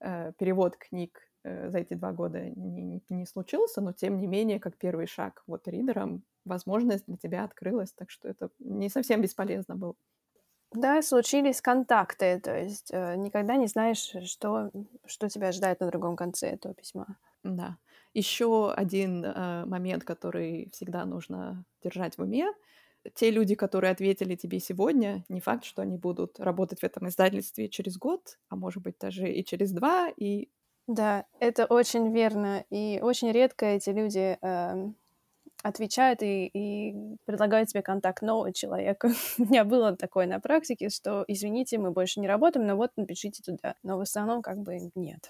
[0.00, 4.26] э, перевод книг э, за эти два года не, не, не случился, но тем не
[4.26, 9.22] менее, как первый шаг вот ридером, возможность для тебя открылась, так что это не совсем
[9.22, 9.94] бесполезно было.
[10.76, 14.70] Да, случились контакты, то есть э, никогда не знаешь, что,
[15.06, 17.16] что тебя ждает на другом конце этого письма.
[17.42, 17.78] Да.
[18.12, 22.52] Еще один э, момент, который всегда нужно держать в уме.
[23.14, 27.70] Те люди, которые ответили тебе сегодня, не факт, что они будут работать в этом издательстве
[27.70, 30.10] через год, а может быть даже и через два.
[30.14, 30.50] И...
[30.86, 32.64] Да, это очень верно.
[32.68, 34.90] И очень редко эти люди э,
[35.66, 39.10] отвечают и, и предлагают тебе контакт нового человека.
[39.38, 43.42] У меня было такое на практике, что, извините, мы больше не работаем, но вот напишите
[43.42, 43.74] туда.
[43.82, 45.28] Но в основном как бы нет.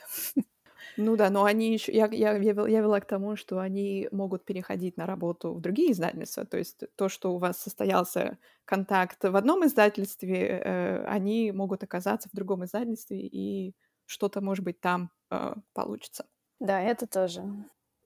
[0.96, 1.92] Ну да, но они еще...
[1.92, 5.92] Я, я, я, я вела к тому, что они могут переходить на работу в другие
[5.92, 6.44] издательства.
[6.46, 12.28] То есть то, что у вас состоялся контакт в одном издательстве, э, они могут оказаться
[12.28, 13.74] в другом издательстве, и
[14.06, 16.26] что-то, может быть, там э, получится.
[16.60, 17.42] Да, это тоже.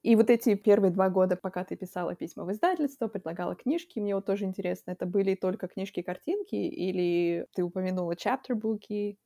[0.03, 4.15] И вот эти первые два года, пока ты писала письма в издательство, предлагала книжки, мне
[4.15, 9.17] вот тоже интересно, это были только книжки-картинки или ты упомянула chapter-буки,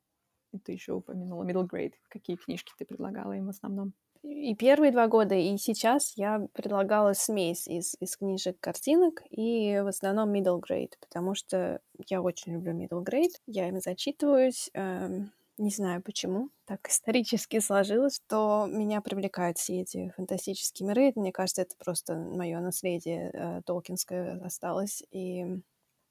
[0.52, 1.92] и ты еще упомянула middle grade.
[2.08, 3.92] Какие книжки ты предлагала им в основном?
[4.22, 9.86] И первые два года, и сейчас я предлагала смесь из, из книжек, картинок и в
[9.86, 15.70] основном middle grade, потому что я очень люблю middle grade, я им зачитываюсь, эм, не
[15.70, 21.12] знаю почему, так исторически сложилось, что меня привлекают все эти фантастические миры.
[21.14, 25.02] Мне кажется, это просто мое наследие э, толкинское осталось.
[25.12, 25.44] И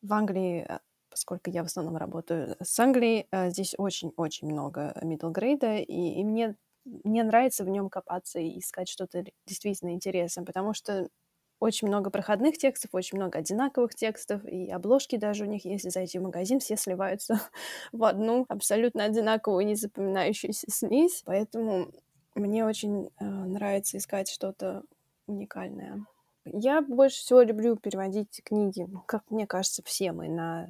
[0.02, 0.80] в Англии, э,
[1.10, 6.24] поскольку я в основном работаю с Англией, э, здесь очень-очень много middle grade, и, и
[6.24, 11.10] мне, мне нравится в нем копаться и искать что-то действительно интересное, потому что
[11.60, 16.20] очень много проходных текстов, очень много одинаковых текстов, и обложки даже у них, если зайти
[16.20, 17.40] в магазин, все сливаются
[17.92, 21.24] в одну абсолютно одинаковую, незапоминающуюся смесь.
[21.26, 21.92] Поэтому
[22.36, 24.84] мне очень э, нравится искать что-то
[25.28, 26.06] уникальное.
[26.46, 30.68] Я больше всего люблю переводить книги, как мне кажется, все мы на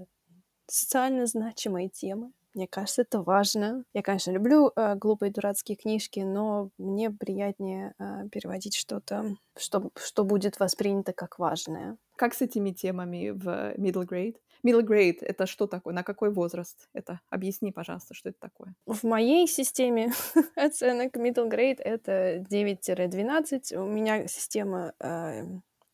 [0.67, 2.31] социально значимые темы.
[2.53, 3.83] Мне кажется, это важно.
[3.93, 10.23] Я, конечно, люблю э, глупые дурацкие книжки, но мне приятнее э, переводить что-то, что, что
[10.23, 11.97] будет воспринято как важное.
[12.15, 14.35] Как с этими темами в middle grade?
[14.65, 15.93] Middle grade— это что такое?
[15.93, 17.19] На какой возраст это?
[17.29, 18.75] Объясни, пожалуйста, что это такое.
[18.85, 20.11] В моей системе
[20.55, 23.75] оценок middle grade— это 9-12.
[23.75, 24.93] У меня система...
[24.99, 25.43] Э,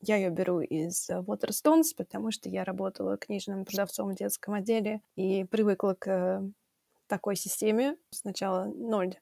[0.02, 5.44] я ее беру из Waterstones, потому что я работала книжным продавцом в детском отделе и
[5.44, 6.44] привыкла к
[7.08, 7.98] такой системе.
[8.12, 9.16] Сначала 0,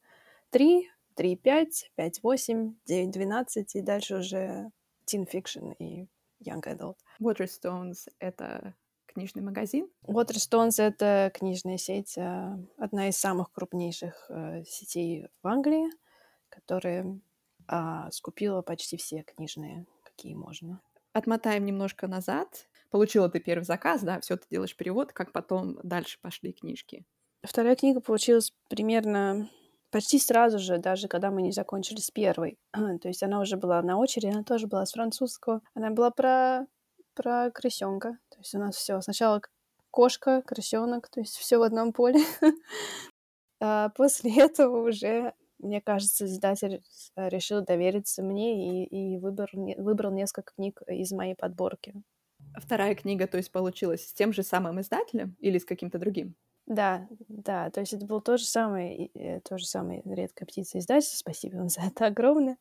[0.52, 4.72] 3, 3, 5, 5, 8, 9, 12 и дальше уже
[5.06, 6.08] teen fiction и
[6.44, 6.98] young adult.
[7.20, 8.76] Waterstones— это
[9.08, 9.90] книжный магазин?
[10.04, 15.90] Waterstones— это книжная сеть, одна из самых крупнейших э, сетей в Англии,
[16.50, 17.20] которая
[17.68, 19.86] а, скупила почти все книжные
[20.17, 20.82] какие можно.
[21.13, 22.67] Отмотаем немножко назад.
[22.89, 27.06] Получила ты первый заказ, да, все, ты делаешь перевод, как потом дальше пошли книжки?
[27.43, 29.49] Вторая книга получилась примерно
[29.91, 32.58] почти сразу же, даже когда мы не закончили с первой.
[33.01, 35.62] То есть она уже была на очереди, она тоже была с французского.
[35.75, 36.65] Она была про,
[37.13, 38.17] про крысенка.
[38.30, 39.41] То есть у нас все сначала
[39.91, 42.19] кошка, крысенок, то есть все в одном поле.
[43.60, 46.84] а после этого уже, мне кажется, издатель
[47.15, 51.93] э, решил довериться мне и, и выбрал, выбрал несколько книг из моей подборки.
[52.58, 56.36] Вторая книга, то есть, получилась с тем же самым издателем или с каким-то другим?
[56.65, 60.80] Да, да, то есть это был то же самое, э, то же самое редкая птица
[60.80, 61.17] издательства.
[61.17, 62.58] Спасибо вам за это огромное.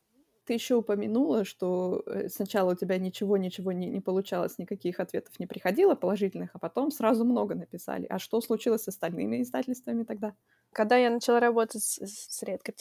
[0.47, 5.45] Ты еще упомянула, что э, сначала у тебя ничего-ничего не, не получалось, никаких ответов не
[5.45, 8.05] приходило положительных, а потом сразу много написали.
[8.09, 10.33] А что случилось с остальными издательствами тогда?
[10.71, 12.73] Когда я начала работать с, с редкой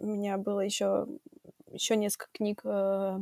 [0.00, 1.08] у меня было еще,
[1.70, 3.18] еще несколько книг э,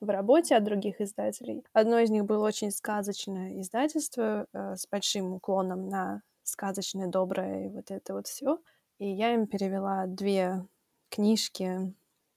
[0.00, 1.64] в работе от других издателей.
[1.72, 7.68] Одно из них было очень сказочное издательство э, с большим уклоном на сказочное, доброе и
[7.70, 8.58] вот это вот все.
[8.98, 10.66] И я им перевела две
[11.08, 11.94] книжки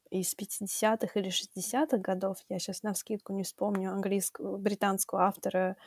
[0.10, 2.38] из 50-х или 60-х годов.
[2.50, 5.78] Я сейчас на вскидку не вспомню английского, британского автора.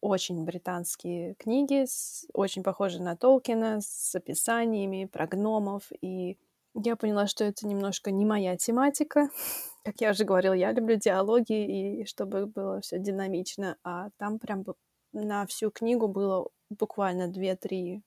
[0.00, 5.90] Очень британские книги, с, очень похожие на Толкина, с описаниями про гномов.
[6.00, 6.38] И
[6.74, 9.28] я поняла, что это немножко не моя тематика.
[9.84, 13.76] Как я уже говорила, я люблю диалоги, и чтобы было все динамично.
[13.82, 14.64] А там прям
[15.12, 18.02] на всю книгу было буквально две-три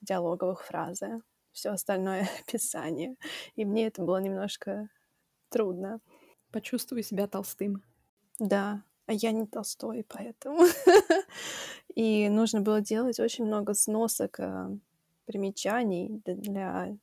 [0.00, 1.20] диалоговых фразы.
[1.56, 3.16] Все остальное описание.
[3.54, 4.90] И мне это было немножко
[5.48, 6.00] трудно.
[6.52, 7.82] Почувствуй себя толстым.
[8.38, 10.66] Да, а я не толстой, поэтому.
[11.94, 14.68] И нужно было делать очень много сносок, э,
[15.24, 16.94] примечаний для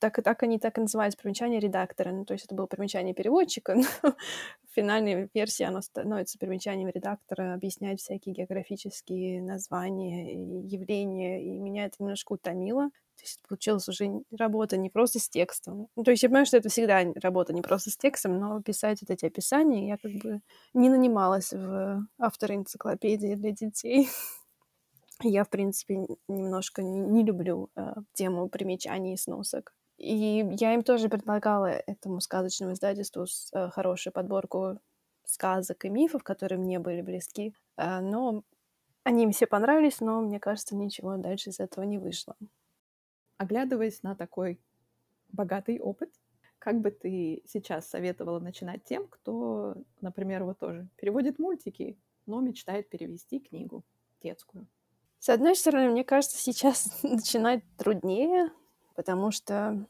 [0.00, 2.10] так, так они так и называются, примечания редактора.
[2.10, 7.54] Ну, то есть это было примечание переводчика, но в финальной версии оно становится примечанием редактора,
[7.54, 12.90] объясняет всякие географические названия и явления, и меня это немножко утомило.
[13.18, 15.88] То есть получилась уже работа не просто с текстом.
[15.96, 19.00] Ну, то есть я понимаю, что это всегда работа не просто с текстом, но писать
[19.00, 20.40] вот эти описания я как бы
[20.72, 24.08] не нанималась в авторы энциклопедии для детей.
[25.24, 29.74] Я, в принципе, немножко не люблю э, тему примечаний и сносок.
[29.96, 34.78] И я им тоже предлагала этому сказочному издательству с, э, хорошую подборку
[35.24, 37.52] сказок и мифов, которые мне были близки.
[37.76, 38.44] Э, но
[39.02, 42.36] они им все понравились, но, мне кажется, ничего дальше из этого не вышло.
[43.38, 44.60] Оглядываясь на такой
[45.30, 46.10] богатый опыт,
[46.58, 51.96] как бы ты сейчас советовала начинать тем, кто, например, вот тоже переводит мультики,
[52.26, 53.84] но мечтает перевести книгу
[54.22, 54.66] детскую?
[55.18, 58.52] С одной стороны, мне кажется, сейчас начинать труднее,
[58.94, 59.86] потому что,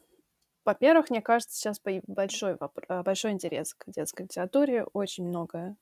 [0.65, 2.57] во-первых, мне кажется, сейчас большой,
[3.05, 5.77] большой интерес к детской литературе, очень много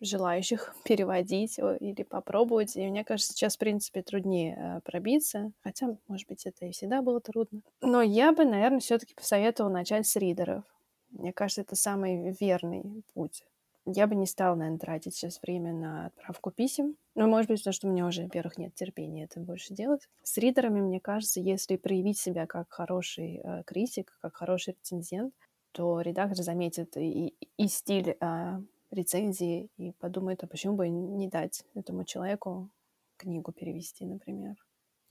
[0.00, 2.76] желающих переводить или попробовать.
[2.76, 5.52] И мне кажется, сейчас, в принципе, труднее э, пробиться.
[5.62, 7.60] Хотя, может быть, это и всегда было трудно.
[7.80, 10.64] Но я бы, наверное, все-таки посоветовала начать с ридеров.
[11.10, 13.44] Мне кажется, это самый верный путь.
[13.88, 16.96] Я бы не стала, наверное, тратить сейчас время на отправку писем.
[17.14, 20.08] Ну, может быть, потому что у меня уже, во-первых, нет терпения это больше делать.
[20.24, 25.32] С ридерами, мне кажется, если проявить себя как хороший э, критик, как хороший рецензент,
[25.70, 31.64] то редактор заметит и, и стиль э, рецензии и подумает, а почему бы не дать
[31.74, 32.70] этому человеку
[33.16, 34.56] книгу перевести, например.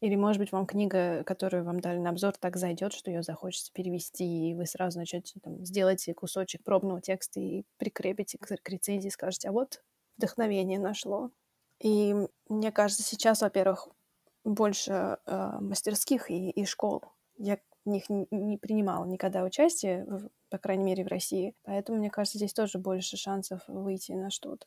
[0.02, 3.72] Или, может быть, вам книга, которую вам дали на обзор, так зайдет, что ее захочется
[3.74, 9.10] перевести, и вы сразу начнете там, сделайте кусочек пробного текста и прикрепите к, к рецензии,
[9.10, 9.82] скажете, а вот
[10.18, 11.32] вдохновение нашло.
[11.80, 12.14] И
[12.50, 13.88] мне кажется, сейчас, во-первых,
[14.44, 17.04] больше э, мастерских и, и школ.
[17.38, 20.08] Я в них не, принимала никогда участие,
[20.50, 21.56] по крайней мере, в России.
[21.64, 24.66] Поэтому, мне кажется, здесь тоже больше шансов выйти на что-то.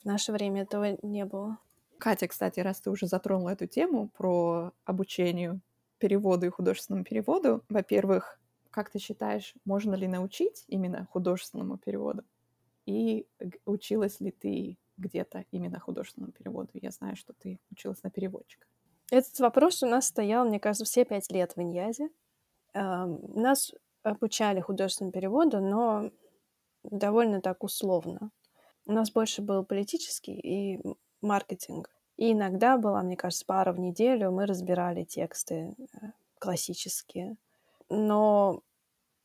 [0.00, 1.58] В наше время этого не было.
[1.98, 5.60] Катя, кстати, раз ты уже затронула эту тему про обучение
[5.98, 8.38] переводу и художественному переводу, во-первых,
[8.70, 12.22] как ты считаешь, можно ли научить именно художественному переводу?
[12.86, 13.26] И
[13.66, 16.70] училась ли ты где-то именно художественному переводу?
[16.74, 18.66] Я знаю, что ты училась на переводчика.
[19.10, 22.10] Этот вопрос у нас стоял, мне кажется, все пять лет в Иньязе.
[22.74, 26.10] Нас обучали художественному переводу, но
[26.82, 28.30] довольно так условно.
[28.86, 30.80] У нас больше был политический и
[31.20, 31.90] маркетинг.
[32.16, 36.06] И иногда была, мне кажется, пара в неделю, мы разбирали тексты э,
[36.40, 37.36] классические.
[37.88, 38.62] Но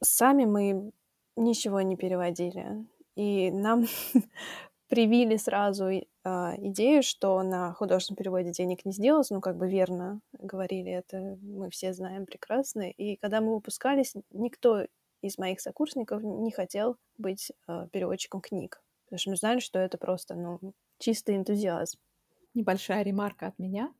[0.01, 0.91] сами мы
[1.35, 2.85] ничего не переводили.
[3.15, 3.85] И нам
[4.87, 10.21] привили сразу э, идею, что на художественном переводе денег не сделать, ну, как бы верно
[10.33, 12.89] говорили, это мы все знаем прекрасно.
[12.89, 14.85] И когда мы выпускались, никто
[15.21, 19.99] из моих сокурсников не хотел быть э, переводчиком книг Потому что мы знали, что это
[19.99, 21.99] просто, ну, чистый энтузиазм.
[22.55, 23.93] Небольшая ремарка от меня.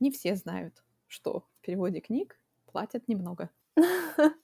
[0.00, 3.50] Не все знают, что в переводе книг платят немного.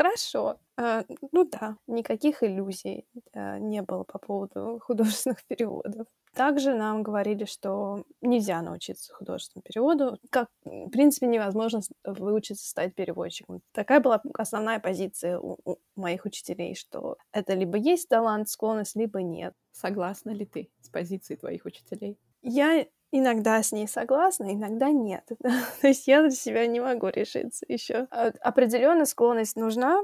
[0.00, 0.56] Хорошо.
[0.78, 6.06] А, ну да, никаких иллюзий а, не было по поводу художественных переводов.
[6.32, 10.18] Также нам говорили, что нельзя научиться художественному переводу.
[10.30, 13.60] Как, в принципе, невозможно выучиться стать переводчиком.
[13.72, 19.20] Такая была основная позиция у, у моих учителей, что это либо есть талант, склонность, либо
[19.20, 19.52] нет.
[19.72, 22.18] Согласна ли ты с позицией твоих учителей?
[22.40, 25.28] Я иногда с ней согласна, иногда нет.
[25.80, 28.06] То есть я для себя не могу решиться еще.
[28.10, 30.02] А, Определенная склонность нужна,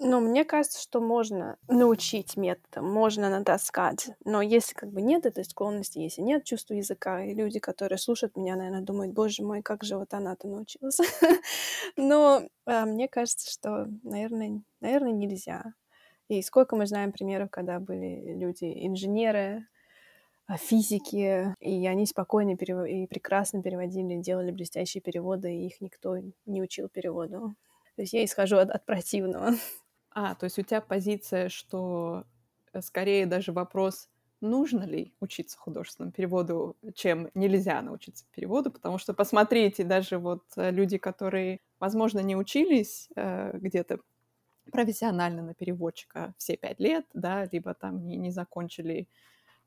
[0.00, 4.10] но мне кажется, что можно научить методом, можно натаскать.
[4.24, 8.36] Но если как бы нет этой склонности, если нет чувства языка, и люди, которые слушают
[8.36, 10.98] меня, наверное, думают, боже мой, как же вот она-то научилась.
[11.96, 15.74] Но а, мне кажется, что, наверное, наверное, нельзя.
[16.28, 19.66] И сколько мы знаем примеров, когда были люди, инженеры,
[20.58, 22.86] физики, и они спокойно перев...
[22.86, 26.16] и прекрасно переводили, делали блестящие переводы, и их никто
[26.46, 27.54] не учил переводу.
[27.96, 29.52] То есть я исхожу от, от противного.
[30.16, 32.22] А, то есть у тебя позиция, что
[32.72, 34.08] э, скорее даже вопрос,
[34.40, 40.70] нужно ли учиться художественному переводу, чем нельзя научиться переводу, потому что посмотрите, даже вот э,
[40.70, 43.98] люди, которые, возможно, не учились э, где-то
[44.70, 49.08] профессионально на переводчика все пять лет, да, либо там не, не закончили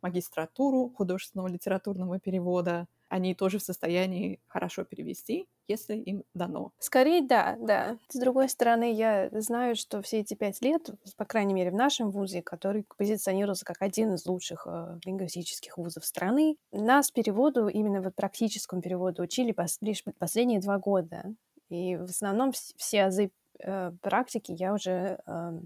[0.01, 6.71] магистратуру художественного литературного перевода, они тоже в состоянии хорошо перевести, если им дано.
[6.79, 7.97] Скорее, да, да.
[8.09, 12.09] С другой стороны, я знаю, что все эти пять лет, по крайней мере, в нашем
[12.11, 18.15] вузе, который позиционируется как один из лучших э, лингвистических вузов страны, нас переводу, именно вот
[18.15, 21.33] практическому переводу, учили пос- лишь последние два года.
[21.69, 25.59] И в основном все азы э, практики я уже э,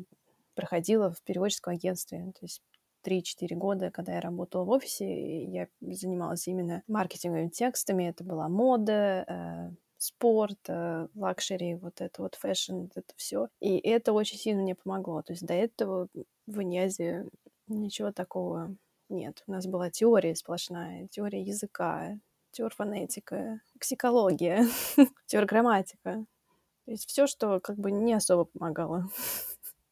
[0.56, 2.32] проходила в переводческом агентстве.
[2.40, 2.62] То есть
[3.06, 8.10] 3-4 года, когда я работала в офисе, я занималась именно маркетинговыми текстами.
[8.10, 13.50] Это была мода, э, спорт, э, luxury, вот это вот fashion, это все.
[13.60, 15.22] И это очень сильно мне помогло.
[15.22, 16.08] То есть до этого
[16.48, 17.28] в инязе
[17.68, 18.76] ничего такого
[19.10, 19.44] нет.
[19.48, 22.18] У нас была теория сплошная, теория языка,
[22.52, 24.66] теория фонетика, лексикология,
[25.28, 26.26] теория грамматика.
[26.86, 29.08] То есть все, что как бы не особо помогало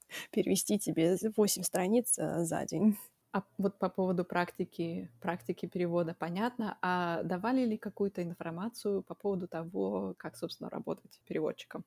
[0.31, 2.97] перевести тебе 8 страниц э, за день.
[3.31, 6.77] А вот по поводу практики, практики перевода понятно.
[6.81, 11.85] А давали ли какую-то информацию по поводу того, как, собственно, работать переводчиком?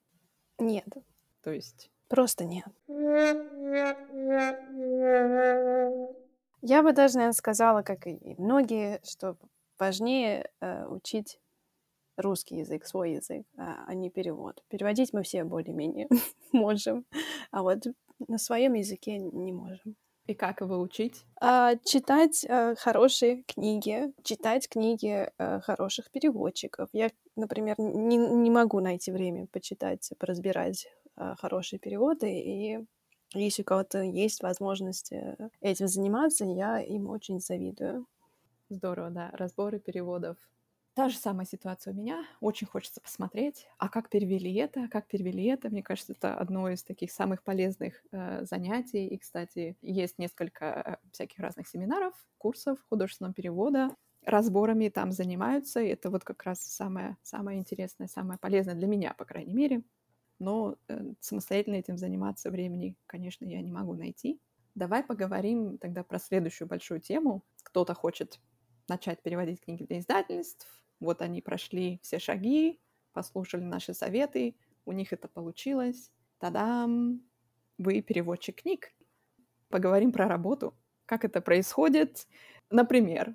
[0.59, 0.87] Нет.
[1.43, 1.91] То есть...
[2.09, 2.66] Просто нет.
[6.61, 9.37] Я бы даже, наверное, сказала, как и многие, что
[9.79, 11.41] важнее э, учить
[12.16, 14.62] русский язык, свой язык, а, а не перевод.
[14.68, 16.09] Переводить мы все более-менее
[16.53, 17.05] можем,
[17.51, 17.85] а вот
[18.29, 19.97] на своем языке не можем.
[20.27, 21.25] И как его учить?
[21.41, 26.89] А, читать а, хорошие книги, читать книги а, хороших переводчиков.
[26.93, 32.79] Я, например, не, не могу найти время почитать, поразбирать а, хорошие переводы, и
[33.35, 35.11] если у кого-то есть возможность
[35.61, 38.07] этим заниматься, я им очень завидую.
[38.68, 39.31] Здорово, да.
[39.33, 40.37] Разборы переводов
[40.95, 42.26] Та же самая ситуация у меня.
[42.40, 45.70] Очень хочется посмотреть, а как перевели это, как перевели это.
[45.70, 49.07] Мне кажется, это одно из таких самых полезных э, занятий.
[49.07, 53.88] И, кстати, есть несколько э, всяких разных семинаров, курсов художественного перевода.
[54.26, 59.14] Разборами там занимаются, и это вот как раз самое, самое интересное, самое полезное для меня,
[59.14, 59.82] по крайней мере.
[60.38, 64.43] Но э, самостоятельно этим заниматься времени, конечно, я не могу найти.
[64.74, 67.43] Давай поговорим тогда про следующую большую тему.
[67.62, 68.40] Кто-то хочет
[68.88, 72.80] начать переводить книги для издательств, вот они прошли все шаги,
[73.12, 76.11] послушали наши советы, у них это получилось.
[76.38, 77.20] Тадам!
[77.78, 78.92] Вы переводчик книг.
[79.68, 80.74] Поговорим про работу.
[81.07, 82.26] Как это происходит?
[82.70, 83.34] Например,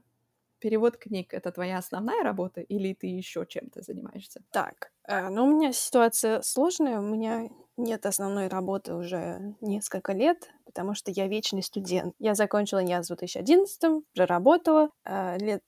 [0.60, 4.42] перевод книг— это твоя основная работа или ты еще чем-то занимаешься?
[4.52, 7.00] Так, э, ну у меня ситуация сложная.
[7.00, 12.16] У меня нет основной работы уже несколько лет, потому что я вечный студент.
[12.20, 15.64] Я закончила НИАЗ в 2011, уже работала э, лет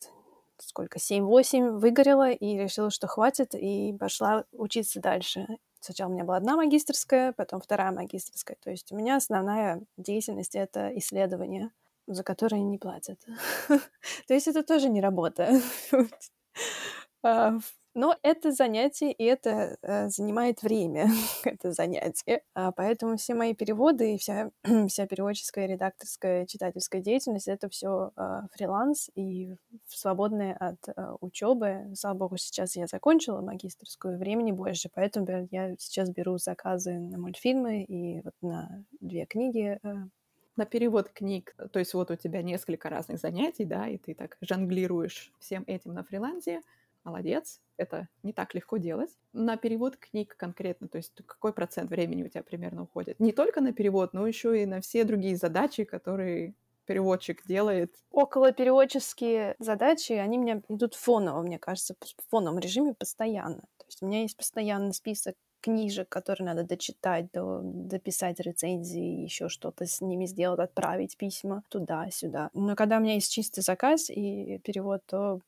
[0.61, 5.47] сколько, 7-8, выгорела и решила, что хватит, и пошла учиться дальше.
[5.79, 8.57] Сначала у меня была одна магистрская, потом вторая магистрская.
[8.61, 11.71] То есть у меня основная деятельность— это исследование,
[12.07, 13.19] за которое не платят.
[14.27, 15.61] То есть это тоже не работа.
[17.99, 21.09] Но это занятие, и это э, занимает время,
[21.43, 22.43] это занятие.
[22.53, 24.51] А, поэтому все мои переводы и вся,
[24.87, 29.53] вся переводческая, редакторская, читательская деятельность— это все а, фриланс и
[29.85, 31.91] свободное от а, учебы.
[31.93, 37.83] Слава богу, сейчас я закончила магистрскую, времени больше, поэтому я сейчас беру заказы на мультфильмы
[37.83, 40.07] и вот на две книги а,
[40.55, 44.37] На перевод книг, то есть вот у тебя несколько разных занятий, да, и ты так
[44.39, 46.61] жонглируешь всем этим на фрилансе,
[47.03, 49.09] молодец, это не так легко делать.
[49.33, 53.19] На перевод книг конкретно, то есть какой процент времени у тебя примерно уходит?
[53.19, 57.93] Не только на перевод, но еще и на все другие задачи, которые переводчик делает.
[58.09, 63.61] Около переводческие задачи, они у меня идут фоново, мне кажется, в фоновом режиме постоянно.
[63.77, 69.49] То есть у меня есть постоянный список книжек, которые надо дочитать, до, дописать рецензии, еще
[69.49, 72.49] что-то с ними сделать, отправить письма туда-сюда.
[72.53, 75.41] Но когда у меня есть чистый заказ и перевод, то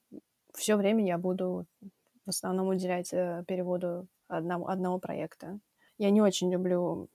[0.55, 1.65] все время я буду
[2.25, 5.59] в основном уделять э, переводу одного, одного проекта.
[5.97, 7.09] Я не очень люблю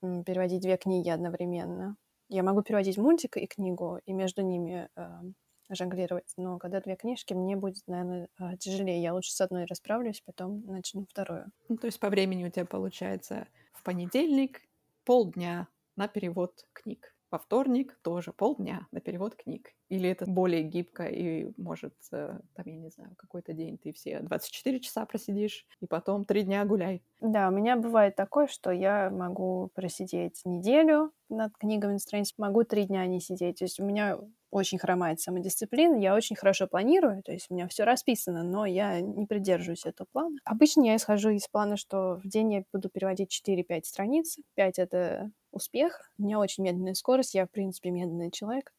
[0.00, 1.96] переводить две книги одновременно.
[2.28, 5.08] Я могу переводить мультик и книгу, и между ними э,
[5.68, 9.02] жонглировать, но когда две книжки, мне будет, наверное, э, тяжелее.
[9.02, 11.46] Я лучше с одной расправлюсь, потом начну вторую.
[11.68, 14.62] Ну, то есть по времени у тебя получается в понедельник
[15.04, 19.72] полдня на перевод книг во вторник тоже полдня на перевод книг.
[19.88, 24.20] Или это более гибко и может, э, там, я не знаю, какой-то день ты все
[24.20, 27.02] 24 часа просидишь, и потом три дня гуляй.
[27.20, 32.64] Да, у меня бывает такое, что я могу просидеть неделю над книгами на странице, могу
[32.64, 33.58] три дня не сидеть.
[33.58, 34.18] То есть у меня
[34.50, 39.00] очень хромает самодисциплина, я очень хорошо планирую, то есть у меня все расписано, но я
[39.00, 40.36] не придерживаюсь этого плана.
[40.44, 44.38] Обычно я исхожу из плана, что в день я буду переводить 4-5 страниц.
[44.54, 46.00] 5— это успех.
[46.18, 48.72] У меня очень медленная скорость, я, в принципе, медленный человек.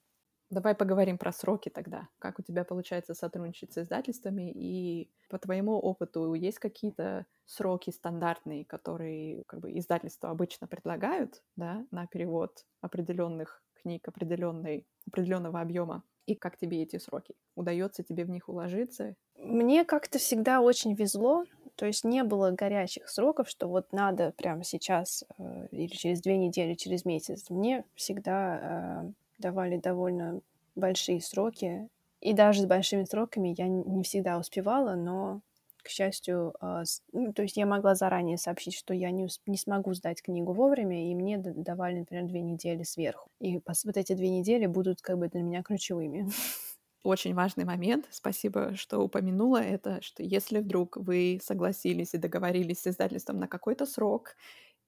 [0.52, 2.10] Давай поговорим про сроки тогда.
[2.20, 4.52] Как у тебя получается сотрудничать с издательствами?
[4.52, 11.86] И по твоему опыту есть какие-то сроки стандартные, которые как бы, издательства обычно предлагают да,
[11.92, 16.04] на перевод определенных книг определенной, определенного объема?
[16.26, 17.34] И как тебе эти сроки?
[17.56, 19.16] Удается тебе в них уложиться?
[19.38, 21.46] Мне как-то всегда очень везло.
[21.82, 26.38] То есть не было горячих сроков, что вот надо прямо сейчас э, или через две
[26.38, 27.50] недели, через месяц.
[27.50, 28.60] Мне всегда
[29.08, 30.42] э, давали довольно
[30.76, 31.90] большие сроки.
[32.20, 35.42] И даже с большими сроками я не всегда успевала, но,
[35.82, 39.96] к счастью, э, ну, то есть я могла заранее сообщить, что я не, не смогу
[39.96, 43.32] сдать книгу вовремя, и мне давали, например, две недели сверху.
[43.40, 46.30] И вот эти две недели будут как бы для меня ключевыми.
[47.04, 52.88] очень важный момент, спасибо, что упомянула это, что если вдруг вы согласились и договорились с
[52.88, 54.36] издательством на какой-то срок,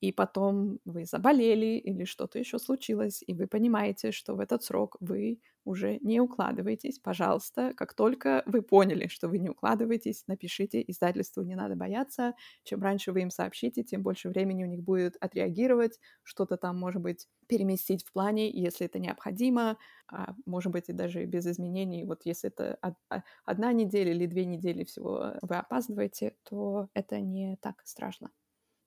[0.04, 4.97] и потом вы заболели или что-то еще случилось, и вы понимаете, что в этот срок
[4.99, 11.41] вы уже не укладываетесь, пожалуйста, как только вы поняли, что вы не укладываетесь, напишите издательству,
[11.43, 12.34] не надо бояться.
[12.64, 17.01] Чем раньше вы им сообщите, тем больше времени у них будет отреагировать, что-то там, может
[17.01, 19.78] быть, переместить в плане, если это необходимо,
[20.08, 22.04] а, может быть, и даже без изменений.
[22.06, 27.58] Вот если это а, одна неделя или две недели всего вы опаздываете, то это не
[27.62, 28.32] так страшно.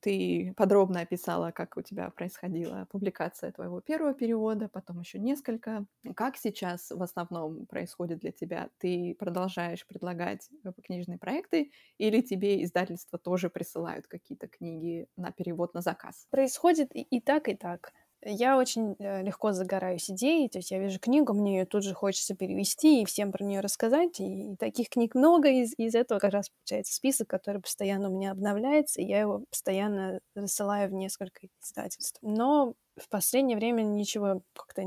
[0.07, 5.84] Ты подробно описала, как у тебя происходила публикация твоего первого перевода, потом еще несколько.
[6.14, 8.70] Как сейчас в основном происходит для тебя?
[8.78, 15.74] Ты продолжаешь предлагать э, книжные проекты или тебе издательства тоже присылают какие-то книги на перевод
[15.74, 16.28] на заказ?
[16.30, 17.92] Происходит и, и так, и так.
[18.28, 21.94] Я очень э, легко загораюсь идеей, то есть я вижу книгу, мне ее тут же
[21.94, 26.18] хочется перевести и всем про нее рассказать, и таких книг много, из, из этого.
[26.18, 30.92] Как раз получается список, который постоянно у меня обновляется, и я его постоянно рассылаю в
[30.92, 32.18] несколько издательств.
[32.20, 34.82] Но в последнее время ничего как-то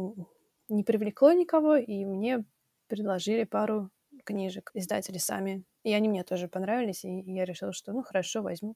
[0.67, 2.43] не привлекло никого, и мне
[2.87, 3.89] предложили пару
[4.25, 4.69] книжек.
[4.73, 8.75] Издатели сами, и они мне тоже понравились, и я решила, что ну хорошо, возьму,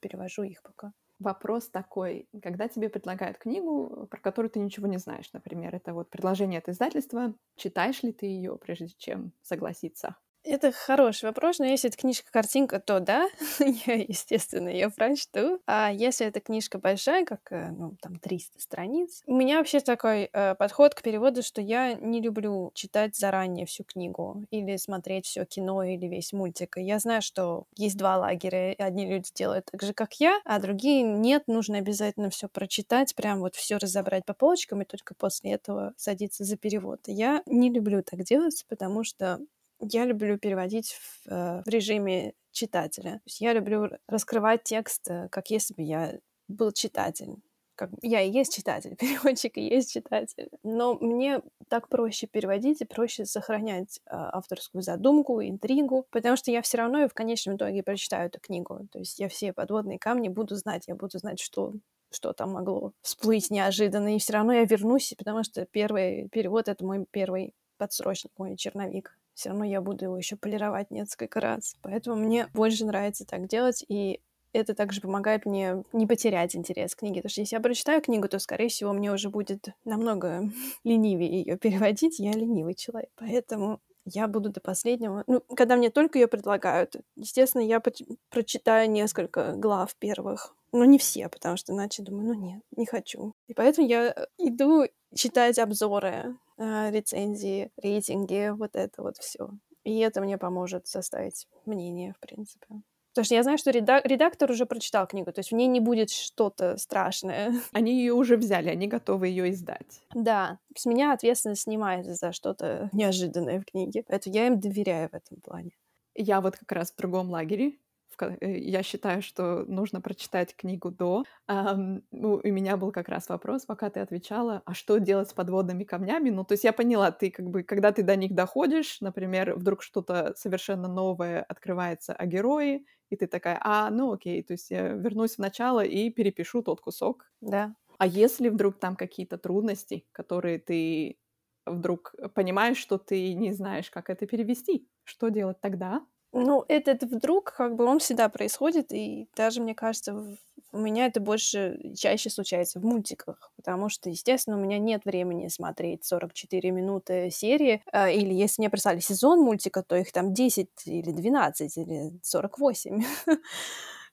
[0.00, 0.92] перевожу их пока
[1.24, 6.10] вопрос такой, когда тебе предлагают книгу, про которую ты ничего не знаешь, например, это вот
[6.10, 10.16] предложение от издательства, читаешь ли ты ее, прежде чем согласиться?
[10.44, 13.28] Это хороший вопрос, но если это книжка-картинка, то да,
[13.86, 15.60] я, естественно, ее прочту.
[15.66, 20.28] А если это книжка большая, как, э, ну, там, 300 страниц, у меня вообще такой
[20.30, 25.46] э, подход к переводу, что я не люблю читать заранее всю книгу или смотреть все
[25.46, 26.76] кино или весь мультик.
[26.76, 28.74] Я знаю, что есть два лагеря.
[28.78, 33.40] Одни люди делают так же, как я, а другие нет, нужно обязательно все прочитать, прям
[33.40, 37.00] вот все разобрать по полочкам и только после этого садиться за перевод.
[37.06, 39.40] Я не люблю так делать, потому что
[39.80, 43.20] я люблю переводить в, э, в режиме читателя.
[43.26, 46.18] Я люблю раскрывать текст, э, как если бы я
[46.48, 47.36] был читатель.
[47.76, 50.48] Как я и есть читатель, переводчик и есть читатель.
[50.62, 56.62] Но мне так проще переводить и проще сохранять э, авторскую задумку, интригу, потому что я
[56.62, 58.86] все равно и в конечном итоге прочитаю эту книгу.
[58.92, 61.74] То есть я все подводные камни буду знать, я буду знать, что
[62.12, 66.84] что там могло всплыть неожиданно, и все равно я вернусь, потому что первый перевод— это
[66.84, 71.76] мой первый подсрочник, мой черновик все равно я буду его еще полировать несколько раз.
[71.82, 73.84] Поэтому мне больше нравится так делать.
[73.88, 74.20] И
[74.52, 77.16] это также помогает мне не потерять интерес к книге.
[77.16, 80.50] Потому что если я прочитаю книгу, то, скорее всего, мне уже будет намного
[80.84, 82.18] ленивее ее переводить.
[82.18, 83.10] Я ленивый человек.
[83.16, 85.24] Поэтому я буду до последнего.
[85.26, 87.82] Ну, когда мне только ее предлагают, естественно, я
[88.30, 90.54] прочитаю несколько глав первых.
[90.72, 93.34] Но не все, потому что иначе думаю, ну нет, не хочу.
[93.46, 99.50] И поэтому я э, иду читать обзоры, э, рецензии, рейтинги, вот это вот все.
[99.84, 102.66] И это мне поможет составить мнение, в принципе.
[103.14, 106.10] Потому что я знаю, что редактор уже прочитал книгу, то есть в ней не будет
[106.10, 107.54] что-то страшное.
[107.72, 110.02] Они ее уже взяли, они готовы ее издать.
[110.14, 115.14] Да, с меня ответственность снимается за что-то неожиданное в книге, поэтому я им доверяю в
[115.14, 115.70] этом плане.
[116.16, 117.74] Я вот как раз в другом лагере.
[118.22, 121.24] Э, я считаю, что нужно прочитать книгу до.
[121.50, 125.34] Um, ну, у меня был как раз вопрос, пока ты отвечала, а что делать с
[125.34, 126.30] подводными камнями?
[126.30, 129.82] Ну, то есть я поняла, ты как бы, когда ты до них доходишь, например, вдруг
[129.82, 134.88] что-то совершенно новое открывается о герое, и ты такая, а, ну окей, то есть я
[134.88, 137.30] вернусь в начало и перепишу тот кусок.
[137.40, 137.74] Да.
[137.98, 141.18] А если вдруг там какие-то трудности, которые ты
[141.66, 146.04] вдруг понимаешь, что ты не знаешь, как это перевести, что делать тогда?
[146.36, 150.36] Ну, этот вдруг, как бы, он всегда происходит, и даже, мне кажется,
[150.72, 155.46] у меня это больше чаще случается в мультиках, потому что, естественно, у меня нет времени
[155.46, 160.68] смотреть 44 минуты серии, а, или если мне прислали сезон мультика, то их там 10
[160.86, 163.04] или 12 или 48.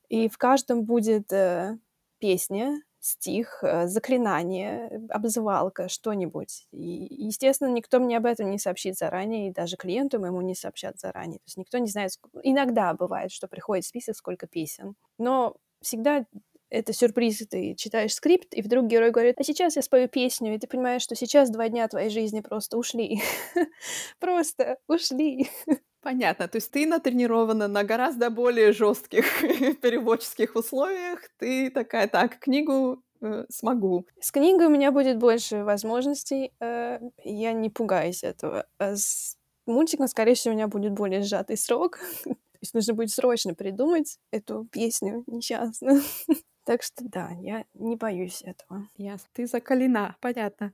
[0.09, 1.79] И в каждом будет э,
[2.19, 6.67] песня, стих, э, заклинание, обзывалка, что-нибудь.
[6.71, 10.99] И, естественно, никто мне об этом не сообщит заранее, и даже клиенту моему не сообщат
[10.99, 11.39] заранее.
[11.39, 12.11] То есть никто не знает,
[12.43, 14.95] иногда бывает, что приходит список, сколько песен.
[15.17, 16.25] Но всегда
[16.69, 20.59] это сюрприз, ты читаешь скрипт, и вдруг герой говорит, а сейчас я спою песню, и
[20.59, 23.21] ты понимаешь, что сейчас два дня твоей жизни просто ушли.
[24.19, 25.49] Просто ушли.
[26.01, 26.47] Понятно.
[26.47, 29.25] То есть ты натренирована на гораздо более жестких
[29.81, 31.19] переводческих условиях.
[31.37, 34.07] Ты такая, так, книгу э, смогу.
[34.19, 36.53] С книгой у меня будет больше возможностей.
[36.59, 38.65] Э, я не пугаюсь этого.
[38.79, 39.37] А с
[39.67, 41.99] мультиком, скорее всего, у меня будет более сжатый срок.
[42.23, 46.01] То есть нужно будет срочно придумать эту песню несчастную.
[46.63, 48.87] Так что да, я не боюсь этого.
[48.95, 49.27] Ясно.
[49.33, 50.73] Ты закалена, понятно.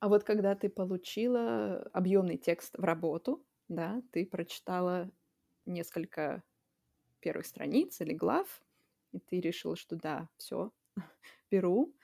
[0.00, 5.10] А вот когда ты получила объемный текст в работу, да, ты прочитала
[5.66, 6.42] несколько
[7.20, 8.62] первых страниц или глав,
[9.12, 10.72] и ты решила, что да, все,
[11.50, 11.94] беру,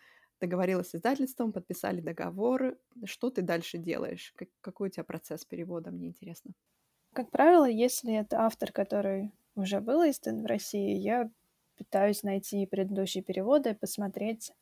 [0.40, 2.78] договорилась с издательством, подписали договор.
[3.04, 4.32] Что ты дальше делаешь?
[4.36, 6.54] Как, какой у тебя процесс перевода, мне интересно.
[7.12, 11.30] Как правило, если это автор, который уже был издан в России, я
[11.76, 14.52] пытаюсь найти предыдущие переводы, посмотреть,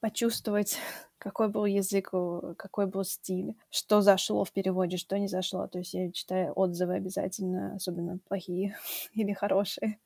[0.00, 0.78] почувствовать,
[1.18, 2.10] какой был язык,
[2.56, 5.66] какой был стиль, что зашло в переводе, что не зашло.
[5.66, 8.76] То есть я читаю отзывы обязательно, особенно плохие
[9.12, 9.98] или хорошие.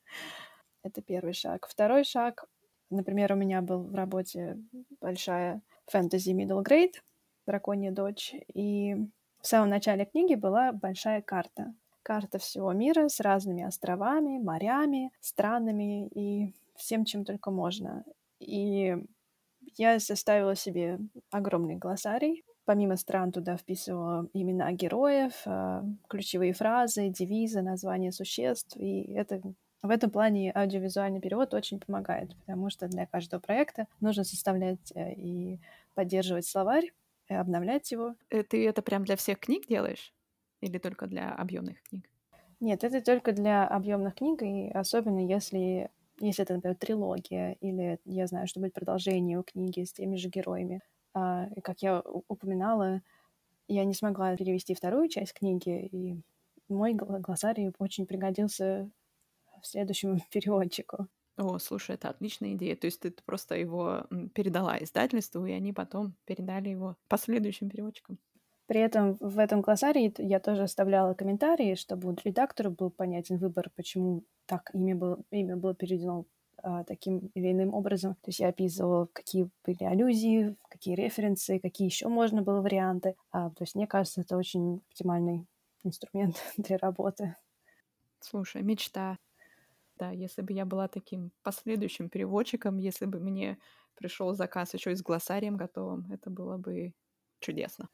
[0.83, 1.67] Это первый шаг.
[1.69, 2.45] Второй шаг,
[2.91, 4.59] например, у меня был в работе
[5.01, 6.95] большая фэнтези middle grade,
[7.47, 8.95] драконья дочь, и
[9.41, 11.75] в самом начале книги была большая карта.
[12.03, 18.05] Карта всего мира с разными островами, морями, странами и всем, чем только можно.
[18.41, 18.97] И
[19.77, 20.99] я составила себе
[21.31, 22.45] огромный глоссарий.
[22.64, 28.77] Помимо стран туда вписывала имена героев, а, ключевые фразы, девизы, названия существ.
[28.77, 29.43] И это
[29.85, 35.12] в этом плане аудиовизуальный перевод очень помогает, потому что для каждого проекта нужно составлять э,
[35.12, 35.61] и
[35.93, 36.93] поддерживать словарь,
[37.29, 38.14] и обновлять его.
[38.31, 40.14] Э, ты это прям для всех книг делаешь?
[40.62, 42.09] Или только для объемных книг?
[42.61, 45.91] Нет, это только для объемных книг, и особенно если
[46.21, 50.29] если это, например, трилогия, или я знаю, что будет продолжение у книги с теми же
[50.29, 50.81] героями.
[51.15, 53.03] А, и как я упоминала,
[53.69, 56.21] я не смогла перевести вторую часть книги, и
[56.69, 58.91] мой глоссарий очень пригодился
[59.67, 61.09] следующему переводчику.
[61.37, 62.77] О, слушай, это отличная идея.
[62.77, 68.19] То есть ты просто его передала издательству, и они потом передали его последующим переводчикам.
[68.67, 74.25] При этом в этом глоссарии я тоже оставляла комментарии, чтобы редактору был понятен выбор, почему
[74.47, 76.25] так имя было, имя было переведено
[76.62, 78.15] а, таким или иным образом.
[78.15, 83.17] То есть я описывала, какие были аллюзии, какие референсы, какие еще можно было варианты.
[83.33, 85.47] А, то есть мне кажется, это очень оптимальный
[85.83, 87.37] инструмент для работы.
[88.21, 89.19] Слушай, мечта.
[89.99, 93.59] Да, если бы я была таким последующим переводчиком, если бы мне
[93.95, 96.95] пришел заказ еще и с глоссарием готовым, это было бы
[97.41, 97.91] чудесно.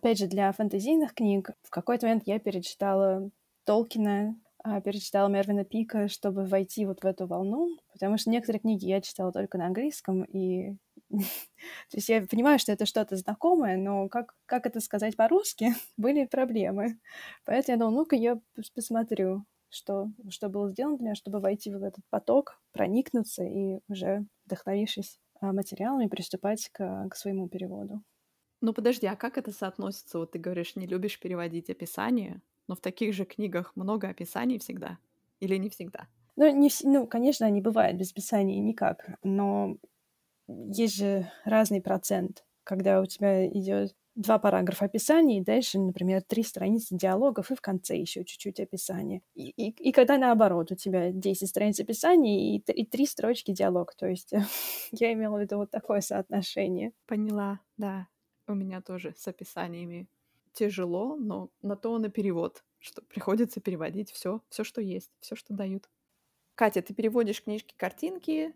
[0.00, 3.30] Опять же, для фэнтезийных книг в какой-то момент я перечитала
[3.64, 4.34] Толкина,
[4.64, 9.02] а, перечитала Мервина Пика, чтобы войти вот в эту волну, потому что некоторые книги я
[9.02, 10.76] читала только на английском, и
[11.10, 16.24] то есть я понимаю, что это что-то знакомое, но как, как это сказать по-русски, были
[16.24, 16.98] проблемы.
[17.44, 18.40] Поэтому я думала, ну-ка я
[18.74, 19.44] посмотрю.
[19.68, 25.18] что, что было сделано для меня, чтобы войти в этот поток, проникнуться и уже, вдохновившись
[25.40, 28.02] а, материалами, приступать к, к своему переводу.
[28.60, 30.18] Ну подожди, а как это соотносится?
[30.18, 34.98] Вот ты говоришь, не любишь переводить описание, но в таких же книгах много описаний всегда?
[35.40, 36.08] Или не всегда?
[36.36, 39.76] Ну, не, ну, конечно, они бывают без описаний никак, но
[40.46, 46.42] есть же разный процент, когда у тебя идет два параграфа описания, и дальше, например, три
[46.42, 49.22] страницы диалогов, и в конце еще чуть-чуть описания.
[49.34, 53.94] И, и, и когда наоборот, у тебя 10 страниц описания и, и три строчки диалог.
[53.94, 54.32] То есть
[54.92, 56.92] я имела в виду вот такое соотношение.
[57.06, 58.08] Поняла, да.
[58.50, 60.08] У меня тоже с описаниями
[60.52, 65.54] тяжело, но на то и перевод, что приходится переводить все, все, что есть, все, что
[65.54, 65.88] дают.
[66.56, 68.54] Катя, ты переводишь книжки, картинки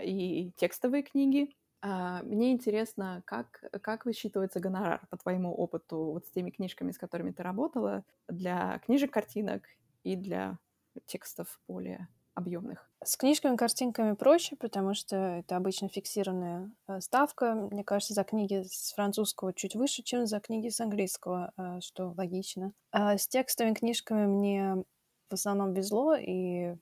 [0.00, 1.56] и текстовые книги.
[1.82, 6.98] А, мне интересно, как, как высчитывается гонорар по твоему опыту вот с теми книжками, с
[6.98, 9.62] которыми ты работала, для книжек, картинок
[10.04, 10.58] и для
[11.06, 12.08] текстов более
[12.40, 12.90] объемных?
[13.02, 17.54] С книжками, картинками проще, потому что это обычно фиксированная э, ставка.
[17.54, 22.12] Мне кажется, за книги с французского чуть выше, чем за книги с английского, э, что
[22.16, 22.72] логично.
[22.90, 24.84] А с текстовыми книжками мне
[25.30, 26.74] в основном везло, и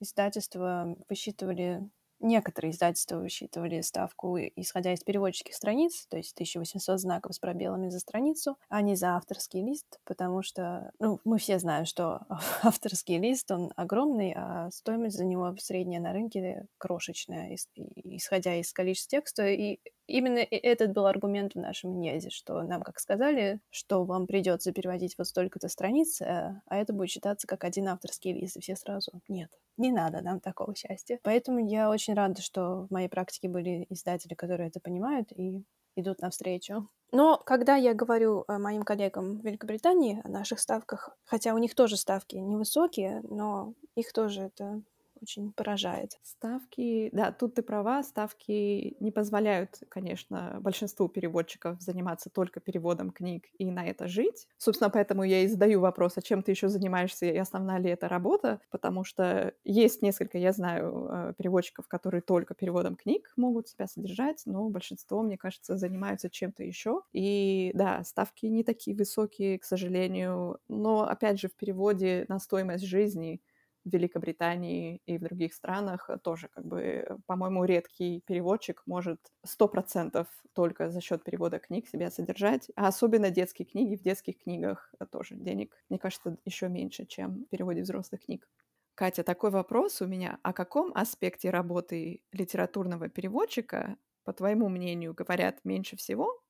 [0.00, 1.88] издательства высчитывали
[2.20, 8.00] Некоторые издательства высчитывали ставку, исходя из переводческих страниц, то есть 1800 знаков с пробелами за
[8.00, 12.22] страницу, а не за авторский лист, потому что, ну, мы все знаем, что
[12.62, 19.18] авторский лист, он огромный, а стоимость за него средняя на рынке крошечная, исходя из количества
[19.18, 24.26] текста, и именно этот был аргумент в нашем НЕЗе, что нам как сказали, что вам
[24.26, 28.60] придется переводить вот столько-то страниц, э, а это будет считаться как один авторский лист, и
[28.60, 31.20] все сразу нет, не надо нам такого счастья.
[31.22, 35.62] Поэтому я очень рада, что в моей практике были издатели, которые это понимают и
[35.96, 36.88] идут навстречу.
[37.10, 41.96] Но когда я говорю моим коллегам в Великобритании о наших ставках, хотя у них тоже
[41.96, 44.82] ставки невысокие, но их тоже это
[45.22, 46.18] очень поражает.
[46.22, 53.46] Ставки, да, тут ты права, ставки не позволяют, конечно, большинству переводчиков заниматься только переводом книг
[53.58, 54.46] и на это жить.
[54.58, 58.08] Собственно, поэтому я и задаю вопрос, а чем ты еще занимаешься и основная ли это
[58.08, 63.86] работа, потому что есть несколько, я знаю, э, переводчиков, которые только переводом книг могут себя
[63.86, 67.02] содержать, но большинство, мне кажется, занимаются чем-то еще.
[67.12, 72.84] И да, ставки не такие высокие, к сожалению, но опять же в переводе на стоимость
[72.84, 73.40] жизни
[73.88, 80.28] в Великобритании и в других странах тоже, как бы, по-моему, редкий переводчик может сто процентов
[80.54, 83.96] только за счет перевода книг себя содержать, а особенно детские книги.
[83.96, 88.48] В детских книгах тоже денег, мне кажется, еще меньше, чем в переводе взрослых книг.
[88.94, 90.38] Катя, такой вопрос у меня.
[90.42, 96.42] О каком аспекте работы литературного переводчика, по твоему мнению, говорят меньше всего,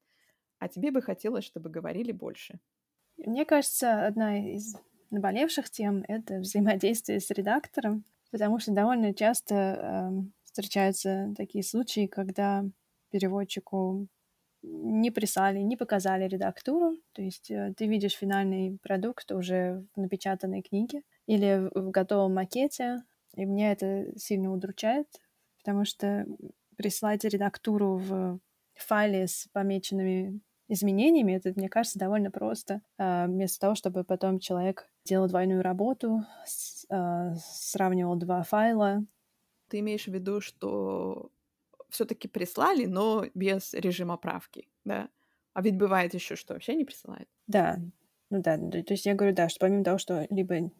[0.59, 2.61] а тебе бы хотелось, чтобы говорили больше?
[3.16, 4.76] Мне кажется, одна из
[5.11, 10.11] наболевших тем— это взаимодействие с редактором, потому что довольно часто э,
[10.44, 12.64] встречаются такие случаи, когда
[13.11, 14.09] переводчику
[14.62, 20.62] не прислали, не показали редактуру, то есть э, ты видишь финальный продукт уже в напечатанной
[20.62, 23.02] книге или в, готовом макете,
[23.36, 25.06] и меня это сильно удручает,
[25.59, 26.26] потому что
[26.76, 28.40] прислать редактуру в
[28.74, 32.83] файле с помеченными изменениями, это, мне кажется, довольно просто.
[32.99, 36.25] А, вместо того, чтобы потом человек делал двойную работу,
[36.91, 39.05] а, сравнивал два файла.
[39.69, 41.31] Ты имеешь в виду, что
[41.91, 45.09] все-таки прислали, но без режима правки, да?
[45.55, 47.29] А ведь бывает еще, что вообще не присылают.
[47.47, 47.79] Да,
[48.31, 50.71] ну да, то есть я говорю, да, что помимо того, что либо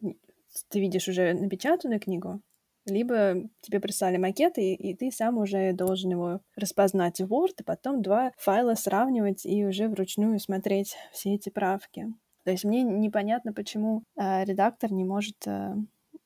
[0.69, 2.41] ты видишь уже напечатанную книгу,
[2.85, 7.63] либо тебе прислали макет, и, и ты сам уже должен его распознать в Word, и
[7.63, 12.07] потом два файла сравнивать и уже вручную смотреть все эти правки.
[12.45, 15.75] То есть мне непонятно, почему э, редактор не может э,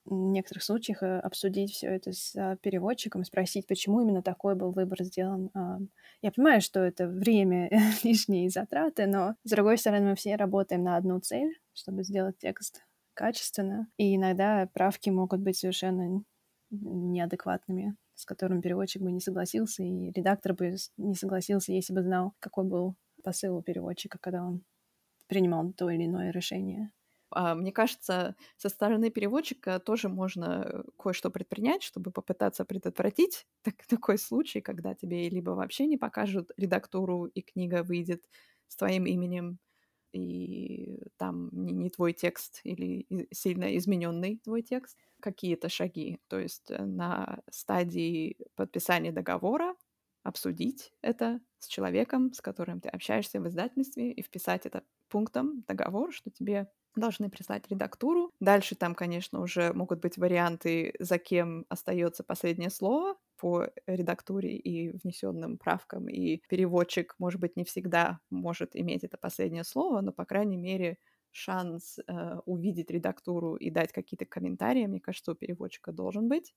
[0.05, 4.71] в некоторых случаях э, обсудить все это с э, переводчиком, спросить, почему именно такой был
[4.71, 5.49] выбор сделан.
[5.55, 5.79] Э,
[6.21, 7.69] я понимаю, что это время,
[8.03, 12.83] лишние затраты, но, с другой стороны, мы все работаем на одну цель, чтобы сделать текст
[13.13, 16.23] качественно, и иногда правки могут быть совершенно
[16.82, 22.34] неадекватными, с которым переводчик бы не согласился, и редактор бы не согласился, если бы знал,
[22.39, 24.63] какой был посыл у переводчика, когда он
[25.28, 26.91] принимал то или иное решение.
[27.32, 34.17] А, мне кажется, со стороны переводчика тоже можно кое-что предпринять, чтобы попытаться предотвратить так, такой
[34.17, 38.24] случай, когда тебе либо вообще не покажут редактуру, и книга выйдет
[38.67, 39.59] с твоим именем,
[40.14, 46.20] и там не, не твой текст или сильно измененный твой текст, какие-то шаги.
[46.28, 49.76] То есть э, на стадии подписания договора
[50.24, 56.14] обсудить это с человеком, с которым ты общаешься в издательстве, и вписать это пунктом договор,
[56.14, 58.32] что тебе должны прислать редактуру.
[58.39, 64.95] Дальше там, конечно, уже могут быть варианты, за кем остается последнее слово по редактуре и
[64.95, 66.07] внесенным правкам.
[66.07, 70.97] И переводчик, может быть, не всегда может иметь это последнее слово, но, по крайней мере,
[71.31, 76.55] шанс э, увидеть редактуру и дать какие-то комментарии, мне кажется, у переводчика должен быть.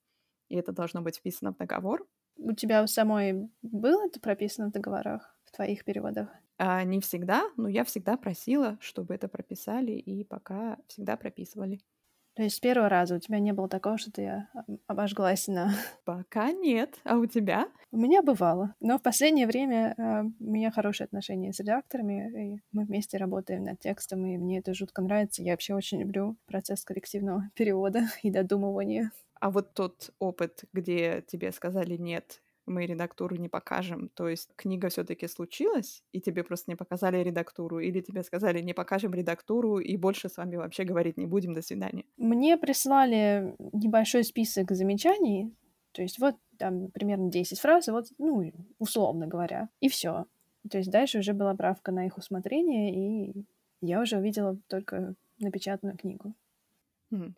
[0.49, 2.07] И это должно быть вписано в договор.
[2.37, 6.29] У тебя у самой было это прописано в договорах, в твоих переводах?
[6.57, 11.81] А, не всегда, но я всегда просила, чтобы это прописали, и пока всегда прописывали.
[12.37, 14.47] То есть с первого раза у тебя не было такого, что ты
[14.87, 15.75] обожглась на...
[16.05, 16.95] Пока нет.
[17.05, 17.69] А у тебя?
[17.91, 18.75] У меня бывало.
[18.79, 23.65] Но в последнее время э, у меня хорошие отношения с редакторами, и мы вместе работаем
[23.65, 25.43] над текстом, и мне это жутко нравится.
[25.43, 29.13] Я вообще очень люблю процесс коллективного перевода и додумывания.
[29.41, 34.09] А вот тот опыт, где тебе сказали нет, мы редактуру не покажем.
[34.15, 38.75] То есть книга все-таки случилась, и тебе просто не показали редактуру, или тебе сказали, не
[38.75, 42.05] покажем редактуру, и больше с вами вообще говорить не будем, до свидания.
[42.17, 45.55] Мне прислали небольшой список замечаний,
[45.93, 50.27] то есть вот там примерно 10 фраз, вот, ну, условно говоря, и все.
[50.71, 53.45] То есть дальше уже была правка на их усмотрение, и
[53.81, 56.35] я уже увидела только напечатанную книгу.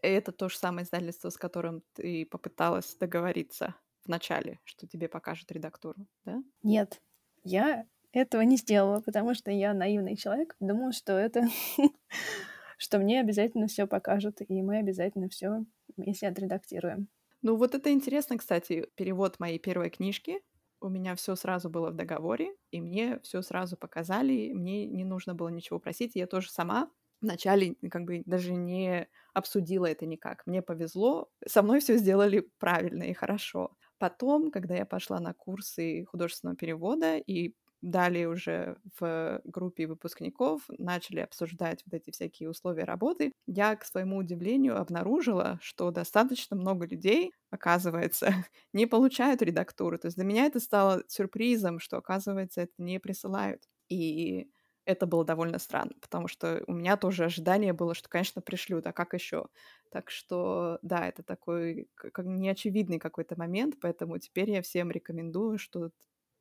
[0.03, 3.74] Это то же самое издательство, с которым ты попыталась договориться
[4.09, 6.42] в начале, что тебе покажут редактуру, да?
[6.62, 7.00] Нет,
[7.44, 11.46] я этого не сделала, потому что я наивный человек, думала, что это
[12.78, 15.64] что мне обязательно все покажут, и мы обязательно все
[15.96, 17.09] вместе отредактируем.
[17.42, 20.40] Ну вот это интересно, кстати, перевод моей первой книжки.
[20.80, 25.34] У меня все сразу было в договоре, и мне все сразу показали, мне не нужно
[25.34, 26.90] было ничего просить, я тоже сама
[27.20, 30.46] вначале как бы даже не обсудила это никак.
[30.46, 33.76] Мне повезло, со мной все сделали правильно и хорошо.
[33.99, 41.20] Потом, когда я пошла на курсы художественного перевода и далее уже в группе выпускников начали
[41.20, 47.32] обсуждать вот эти всякие условия работы, я, к своему удивлению, обнаружила, что достаточно много людей,
[47.51, 48.32] оказывается,
[48.72, 49.99] не получают редактуру.
[49.99, 53.62] То есть для меня это стало сюрпризом, что, оказывается, это не присылают.
[53.88, 54.49] И
[54.89, 58.93] это было довольно странно, потому что у меня тоже ожидание было, что, конечно, пришлют, а
[58.93, 59.47] как еще?
[59.91, 65.86] Так что, да, это такой как неочевидный какой-то момент, поэтому теперь я всем рекомендую, что
[65.86, 65.91] э,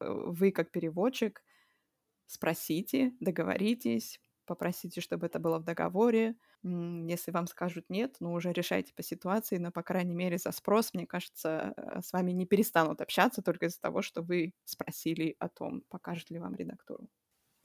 [0.10, 1.44] вы как переводчик
[2.28, 6.36] спросите, договоритесь, попросите, чтобы это было в договоре.
[6.64, 10.94] Если вам скажут нет, ну уже решайте по ситуации, но, по крайней мере, за спрос,
[10.94, 15.50] мне кажется, э, с вами не перестанут общаться только из-за того, что вы спросили о
[15.50, 17.10] том, покажет ли вам редактуру.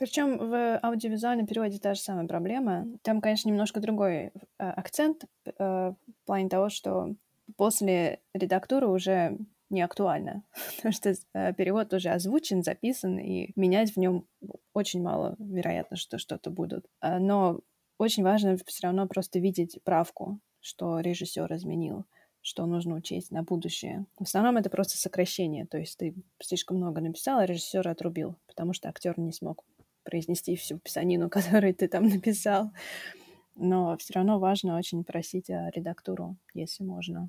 [0.02, 2.88] Причем в аудиовизуальном переводе та же самая проблема.
[3.02, 7.14] Там, конечно, немножко другой э, акцент э, в плане того, что
[7.56, 9.38] после редактуры уже
[9.70, 10.42] не актуально,
[10.76, 14.26] потому что э, перевод уже озвучен, записан, и менять в нем
[14.74, 16.84] очень мало вероятно, что что-то будут.
[17.00, 17.60] А, но
[17.96, 22.06] очень важно все равно просто видеть правку, что режиссер изменил
[22.42, 24.04] что нужно учесть на будущее.
[24.18, 28.72] В основном это просто сокращение, то есть ты слишком много написал, а режиссер отрубил, потому
[28.72, 29.64] что актер не смог
[30.04, 32.72] произнести всю писанину, которую ты там написал.
[33.54, 37.28] Но все равно важно очень просить о редактуру, если можно.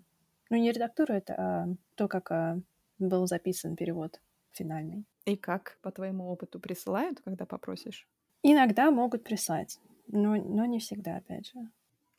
[0.50, 2.60] Ну, не редактуру, это а то, как а,
[3.00, 4.22] был записан перевод
[4.52, 5.06] финальный.
[5.26, 8.08] И как, по твоему опыту, присылают, когда попросишь?
[8.44, 11.60] Иногда могут прислать, но, но не всегда, опять же.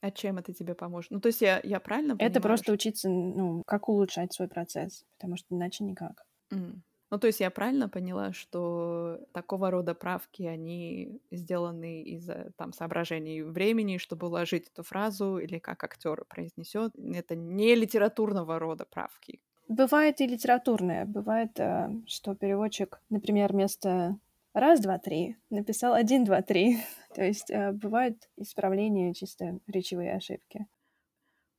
[0.01, 1.11] А чем это тебе поможет?
[1.11, 2.31] Ну, то есть я, я правильно понимаю?
[2.31, 2.73] Это просто что...
[2.73, 6.27] учиться, ну, как улучшать свой процесс, потому что иначе никак.
[6.51, 6.81] Mm.
[7.11, 13.43] Ну, то есть я правильно поняла, что такого рода правки, они сделаны из-за там соображений
[13.43, 16.93] времени, чтобы уложить эту фразу, или как актер произнесет.
[16.97, 19.41] Это не литературного рода правки.
[19.69, 21.07] Бывает и литературное.
[21.07, 24.19] Бывает, э, что переводчик, например, вместо
[24.53, 26.79] раз, два, три написал один, два, три.
[27.15, 30.67] То есть э, бывают исправления чисто речевые ошибки.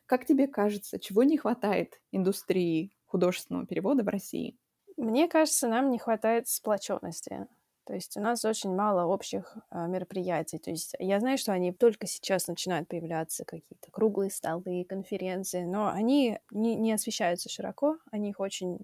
[0.06, 4.56] Как тебе кажется, чего не хватает индустрии художественного перевода в России?
[4.98, 7.48] Мне кажется, нам не хватает сплоченности.
[7.86, 10.58] То есть у нас очень мало общих а, мероприятий.
[10.58, 15.90] То есть я знаю, что они только сейчас начинают появляться, какие-то круглые столы, конференции, но
[15.90, 18.80] они не, не освещаются широко, они их очень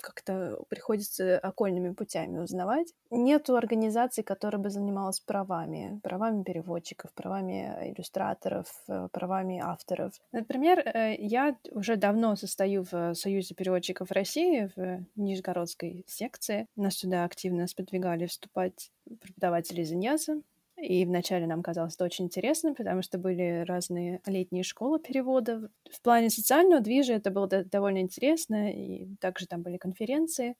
[0.00, 2.92] как-то приходится окольными путями узнавать.
[3.10, 10.12] Нету организации, которая бы занималась правами, правами переводчиков, правами иллюстраторов, э, правами авторов.
[10.32, 16.66] Например, э, я уже давно состою в Союзе переводчиков России, в Нижегородской секции.
[16.76, 20.42] Нас сюда активно сподвигали вступать преподаватели из Иньяза,
[20.82, 25.70] и вначале нам казалось это очень интересно, потому что были разные летние школы перевода.
[25.90, 30.56] В плане социального движа это было довольно интересно, и также там были конференции.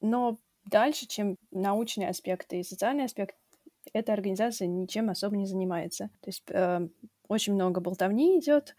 [0.00, 3.36] Но дальше, чем научные аспекты и социальный аспект,
[3.92, 6.10] эта организация ничем особо не занимается.
[6.20, 6.88] То есть э,
[7.28, 8.76] очень много болтовни идет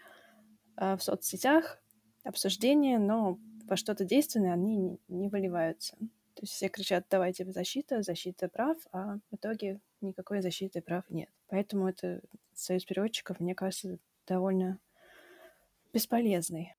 [0.78, 1.82] э, в соцсетях,
[2.24, 5.98] обсуждения, но во что-то действенное они не, не выливаются.
[6.36, 11.30] То есть все кричат, давайте защита, защита прав, а в итоге никакой защиты прав нет.
[11.48, 12.22] Поэтому это
[12.54, 14.80] союз переводчиков, мне кажется, довольно
[15.94, 16.76] бесполезный.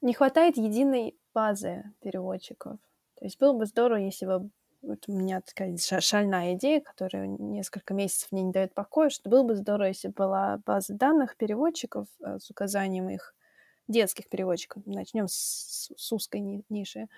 [0.00, 2.78] Не хватает единой базы переводчиков.
[3.18, 4.50] То есть было бы здорово, если бы
[4.82, 9.44] вот у меня такая шальная идея, которая несколько месяцев мне не дает покоя, что было
[9.44, 13.34] бы здорово, если была база данных переводчиков э, с указанием их
[13.88, 14.84] детских переводчиков.
[14.86, 17.08] Начнем с, с узкой ниши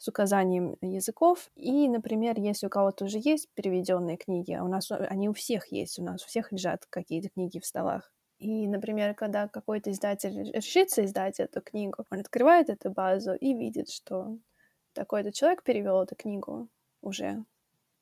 [0.00, 1.50] с указанием языков.
[1.56, 5.70] И, например, если у кого-то уже есть переведенные книги, а у нас они у всех
[5.70, 8.10] есть, у нас у всех лежат какие-то книги в столах.
[8.38, 13.90] И, например, когда какой-то издатель решится издать эту книгу, он открывает эту базу и видит,
[13.90, 14.38] что
[14.94, 16.70] такой-то человек перевел эту книгу
[17.02, 17.44] уже.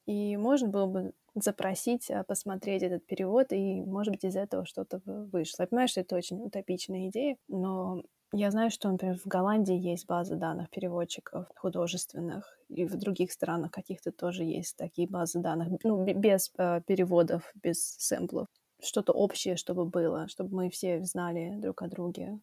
[0.06, 5.01] И можно было бы запросить, а, посмотреть этот перевод, и, может быть, из этого что-то
[5.05, 5.62] вышло.
[5.62, 8.03] Я понимаю, что это очень утопичная идея, но
[8.33, 13.70] я знаю, что, например, в Голландии есть база данных переводчиков художественных, и в других странах
[13.70, 18.47] каких-то тоже есть такие базы данных, ну, без э, переводов, без сэмплов.
[18.83, 22.39] Что-то общее, чтобы было, чтобы мы все знали друг о друге.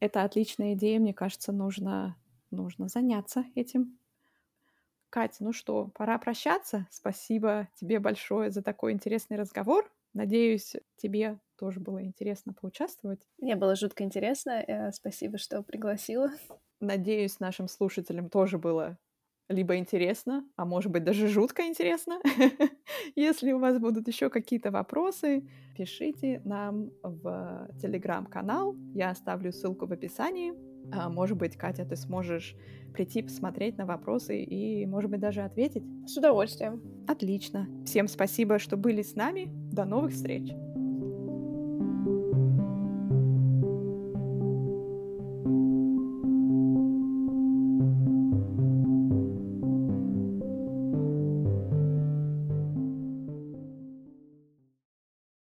[0.00, 2.16] Это отличная идея, мне кажется, нужно,
[2.50, 3.98] нужно заняться этим.
[5.16, 6.86] Катя, ну что, пора прощаться.
[6.90, 9.90] Спасибо тебе большое за такой интересный разговор.
[10.12, 13.20] Надеюсь, тебе тоже было интересно поучаствовать.
[13.38, 14.50] Мне было жутко интересно.
[14.50, 16.28] Э, спасибо, что пригласила.
[16.80, 18.98] Надеюсь, нашим слушателям тоже было
[19.48, 22.20] либо интересно, а может быть даже жутко интересно.
[23.16, 28.76] Если у вас будут еще какие-то вопросы, пишите нам в телеграм-канал.
[28.92, 30.65] Я оставлю ссылку в описании.
[30.92, 32.54] А, может быть, Катя, ты сможешь
[32.92, 35.84] прийти, посмотреть на вопросы и, может быть, даже ответить?
[36.06, 36.82] С удовольствием.
[37.06, 37.68] Отлично.
[37.84, 39.48] Всем спасибо, что были с нами.
[39.72, 40.52] До новых встреч.